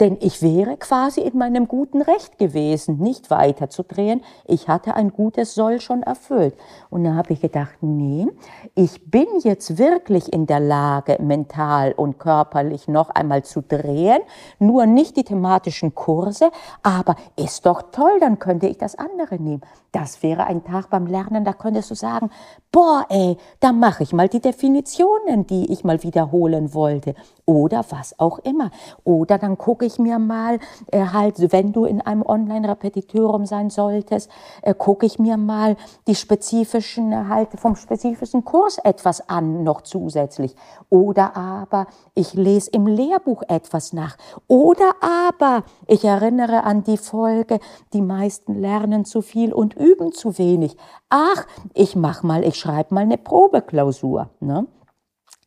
Denn 0.00 0.16
ich 0.20 0.42
wäre 0.42 0.76
quasi 0.76 1.20
in 1.20 1.36
meinem 1.38 1.66
guten 1.66 2.02
Recht 2.02 2.38
gewesen, 2.38 2.98
nicht 2.98 3.30
weiter 3.30 3.68
zu 3.68 3.82
drehen. 3.82 4.22
Ich 4.46 4.68
hatte 4.68 4.94
ein 4.94 5.10
gutes 5.10 5.54
Soll 5.54 5.80
schon 5.80 6.02
erfüllt. 6.02 6.54
Und 6.90 7.04
da 7.04 7.14
habe 7.14 7.32
ich 7.32 7.40
gedacht, 7.40 7.78
nee, 7.80 8.26
ich 8.74 9.10
bin 9.10 9.26
jetzt 9.42 9.78
wirklich 9.78 10.32
in 10.32 10.46
der 10.46 10.60
Lage, 10.60 11.18
mental 11.20 11.92
und 11.92 12.18
körperlich 12.18 12.88
noch 12.88 13.10
einmal 13.10 13.42
zu 13.42 13.62
drehen, 13.62 14.20
nur 14.58 14.86
nicht 14.86 15.16
die 15.16 15.24
thematischen 15.24 15.94
Kurse, 15.94 16.50
aber 16.82 17.16
ist 17.36 17.66
doch 17.66 17.77
toll, 17.82 18.18
dann 18.20 18.38
könnte 18.38 18.66
ich 18.66 18.78
das 18.78 18.96
andere 18.96 19.36
nehmen. 19.36 19.62
Das 19.92 20.22
wäre 20.22 20.44
ein 20.44 20.64
Tag 20.64 20.90
beim 20.90 21.06
Lernen, 21.06 21.44
da 21.44 21.52
könntest 21.52 21.90
du 21.90 21.94
sagen, 21.94 22.30
boah, 22.70 23.06
ey, 23.08 23.38
da 23.60 23.72
mache 23.72 24.02
ich 24.02 24.12
mal 24.12 24.28
die 24.28 24.40
Definitionen, 24.40 25.46
die 25.46 25.72
ich 25.72 25.82
mal 25.82 26.02
wiederholen 26.02 26.74
wollte. 26.74 27.14
Oder 27.46 27.82
was 27.88 28.18
auch 28.18 28.38
immer. 28.40 28.70
Oder 29.04 29.38
dann 29.38 29.56
gucke 29.56 29.86
ich 29.86 29.98
mir 29.98 30.18
mal, 30.18 30.58
äh, 30.92 31.06
halt, 31.06 31.50
wenn 31.52 31.72
du 31.72 31.86
in 31.86 32.02
einem 32.02 32.22
Online-Repetitorium 32.22 33.46
sein 33.46 33.70
solltest, 33.70 34.30
äh, 34.60 34.74
gucke 34.74 35.06
ich 35.06 35.18
mir 35.18 35.38
mal 35.38 35.76
die 36.06 36.14
spezifischen, 36.14 37.10
äh, 37.12 37.24
halt 37.28 37.48
vom 37.58 37.74
spezifischen 37.74 38.44
Kurs 38.44 38.76
etwas 38.76 39.26
an, 39.30 39.64
noch 39.64 39.80
zusätzlich. 39.80 40.54
Oder 40.90 41.34
aber 41.36 41.86
ich 42.14 42.34
lese 42.34 42.70
im 42.70 42.86
Lehrbuch 42.86 43.42
etwas 43.48 43.94
nach. 43.94 44.18
Oder 44.46 44.92
aber 45.00 45.64
ich 45.86 46.04
erinnere 46.04 46.64
an 46.64 46.84
die 46.84 46.98
Folge, 46.98 47.57
die 47.92 48.02
meisten 48.02 48.54
lernen 48.60 49.04
zu 49.04 49.22
viel 49.22 49.52
und 49.52 49.74
üben 49.74 50.12
zu 50.12 50.38
wenig. 50.38 50.76
Ach, 51.08 51.46
ich 51.74 51.96
mach 51.96 52.22
mal, 52.22 52.44
ich 52.44 52.56
schreibe 52.56 52.94
mal 52.94 53.02
eine 53.02 53.18
Probeklausur. 53.18 54.30
Ne? 54.40 54.66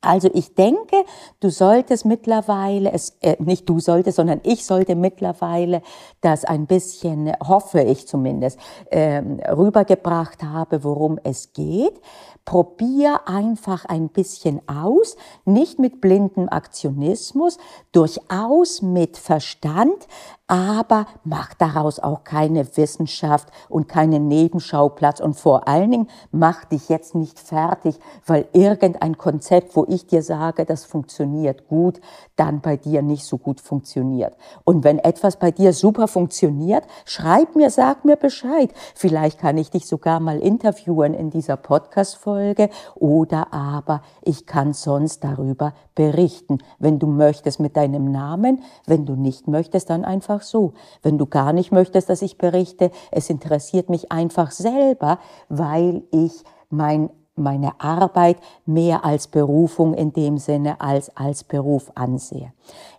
Also 0.02 0.32
ich 0.34 0.56
denke, 0.56 1.06
du 1.40 1.52
solltest 1.52 2.06
mittlerweile, 2.06 2.92
es, 2.92 3.18
äh, 3.22 3.36
nicht 3.40 3.70
du 3.70 3.80
solltest, 3.80 4.16
sondern 4.16 4.42
ich 4.44 4.66
sollte 4.66 4.96
mittlerweile 4.96 5.84
das 6.22 6.44
ein 6.44 6.66
bisschen, 6.66 7.32
hoffe 7.48 7.82
ich 7.82 8.08
zumindest, 8.08 8.60
äh, 8.90 9.22
rübergebracht 9.52 10.42
habe, 10.42 10.84
worum 10.84 11.20
es 11.24 11.54
geht. 11.54 12.02
Probier 12.46 13.28
einfach 13.28 13.86
ein 13.86 14.10
bisschen 14.10 14.68
aus, 14.68 15.16
nicht 15.46 15.78
mit 15.78 16.02
blindem 16.02 16.50
Aktionismus, 16.50 17.60
durchaus 17.92 18.82
mit 18.82 19.18
Verstand, 19.18 20.08
aber 20.48 21.06
mach 21.24 21.54
daraus 21.54 22.00
auch 22.00 22.26
keine 22.26 22.76
Wissenschaft 22.76 23.48
und 23.70 23.88
keinen 23.88 24.28
Nebenschauplatz 24.28 25.22
und 25.22 25.36
vor 25.36 25.68
allen 25.70 25.92
Dingen 25.92 26.10
mach 26.32 26.66
dich 26.66 26.90
jetzt 26.90 27.16
nicht 27.16 27.40
fertig, 27.40 27.98
weil 28.26 28.48
irgendein 28.52 29.18
Konzept, 29.18 29.78
wo 29.78 29.86
ich 29.92 30.08
dir 30.08 30.24
sage, 30.24 30.66
das 30.66 30.86
funktioniert 30.86 31.68
gut, 31.68 32.00
dann 32.36 32.62
bei 32.62 32.78
dir 32.78 33.02
nicht 33.02 33.26
so 33.26 33.38
gut 33.38 33.62
funktioniert. 33.62 34.36
Und 34.64 34.84
wenn 34.84 35.00
etwas 35.00 35.38
bei 35.38 35.52
dir 35.52 35.74
super 35.74 36.08
funktioniert, 36.08 36.84
schreib 37.06 37.56
mir, 37.56 37.70
sag 37.70 38.06
mir 38.06 38.16
Bescheid. 38.16 38.72
Vielleicht 38.96 39.40
kann 39.40 39.58
ich 39.58 39.70
dich 39.70 39.88
sogar 39.88 40.20
mal 40.20 40.40
interviewen 40.40 41.14
in 41.14 41.30
dieser 41.30 41.58
Podcast-Folge 41.58 42.70
oder 42.96 43.54
aber 43.54 44.02
ich 44.22 44.46
kann 44.46 44.74
sonst 44.74 45.24
darüber 45.24 45.74
berichten. 45.96 46.60
Wenn 46.80 47.00
du 47.00 47.08
möchtest 47.08 47.60
mit 47.60 47.78
deinem 47.78 48.12
Namen, 48.12 48.64
wenn 48.86 49.06
du 49.06 49.16
nicht 49.16 49.48
möchtest, 49.48 49.90
dann 49.90 50.06
einfach 50.06 50.42
so. 50.42 50.74
Wenn 51.02 51.18
du 51.18 51.26
gar 51.26 51.54
nicht 51.54 51.72
möchtest, 51.72 52.10
dass 52.10 52.22
ich 52.22 52.38
berichte, 52.38 52.92
es 53.12 53.30
interessiert 53.30 53.90
mich 53.90 54.12
einfach 54.12 54.52
selber, 54.52 55.20
weil 55.50 56.04
ich 56.12 56.44
mein 56.70 57.10
meine 57.36 57.80
Arbeit 57.80 58.38
mehr 58.66 59.06
als 59.06 59.28
Berufung 59.28 59.94
in 59.94 60.14
dem 60.14 60.38
Sinne 60.38 60.82
als 60.82 61.16
als 61.16 61.44
Beruf 61.44 61.92
ansehe. 61.96 62.54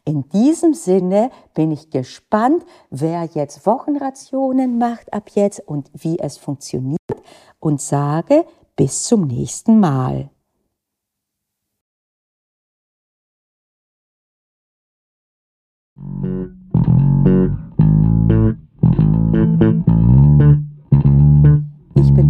In 0.05 0.29
diesem 0.31 0.75
Sinne 0.75 1.31
bin 1.55 1.71
ich 1.71 1.91
gespannt, 1.91 2.65
wer 2.91 3.25
jetzt 3.35 3.67
Wochenrationen 3.67 4.79
macht 4.79 5.13
ab 5.13 5.31
jetzt 5.35 5.61
und 5.67 5.91
wie 5.95 6.19
es 6.19 6.39
funktioniert 6.39 6.99
und 7.61 7.81
sage 7.81 8.45
bis 8.77 9.05
zum 9.05 9.27
nächsten 9.27 9.79
Mal. 9.79 10.31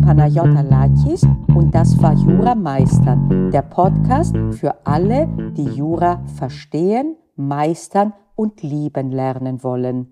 Ich 0.02 0.08
bin 0.08 0.16
Panayota 0.16 0.62
Lakis 0.62 1.22
und 1.54 1.72
das 1.72 2.02
war 2.02 2.12
Jura 2.14 2.56
Meistern, 2.56 3.52
der 3.52 3.62
Podcast 3.62 4.34
für 4.50 4.74
alle, 4.84 5.28
die 5.56 5.76
Jura 5.76 6.20
verstehen, 6.26 7.14
meistern 7.36 8.12
und 8.34 8.64
lieben 8.64 9.12
lernen 9.12 9.62
wollen. 9.62 10.08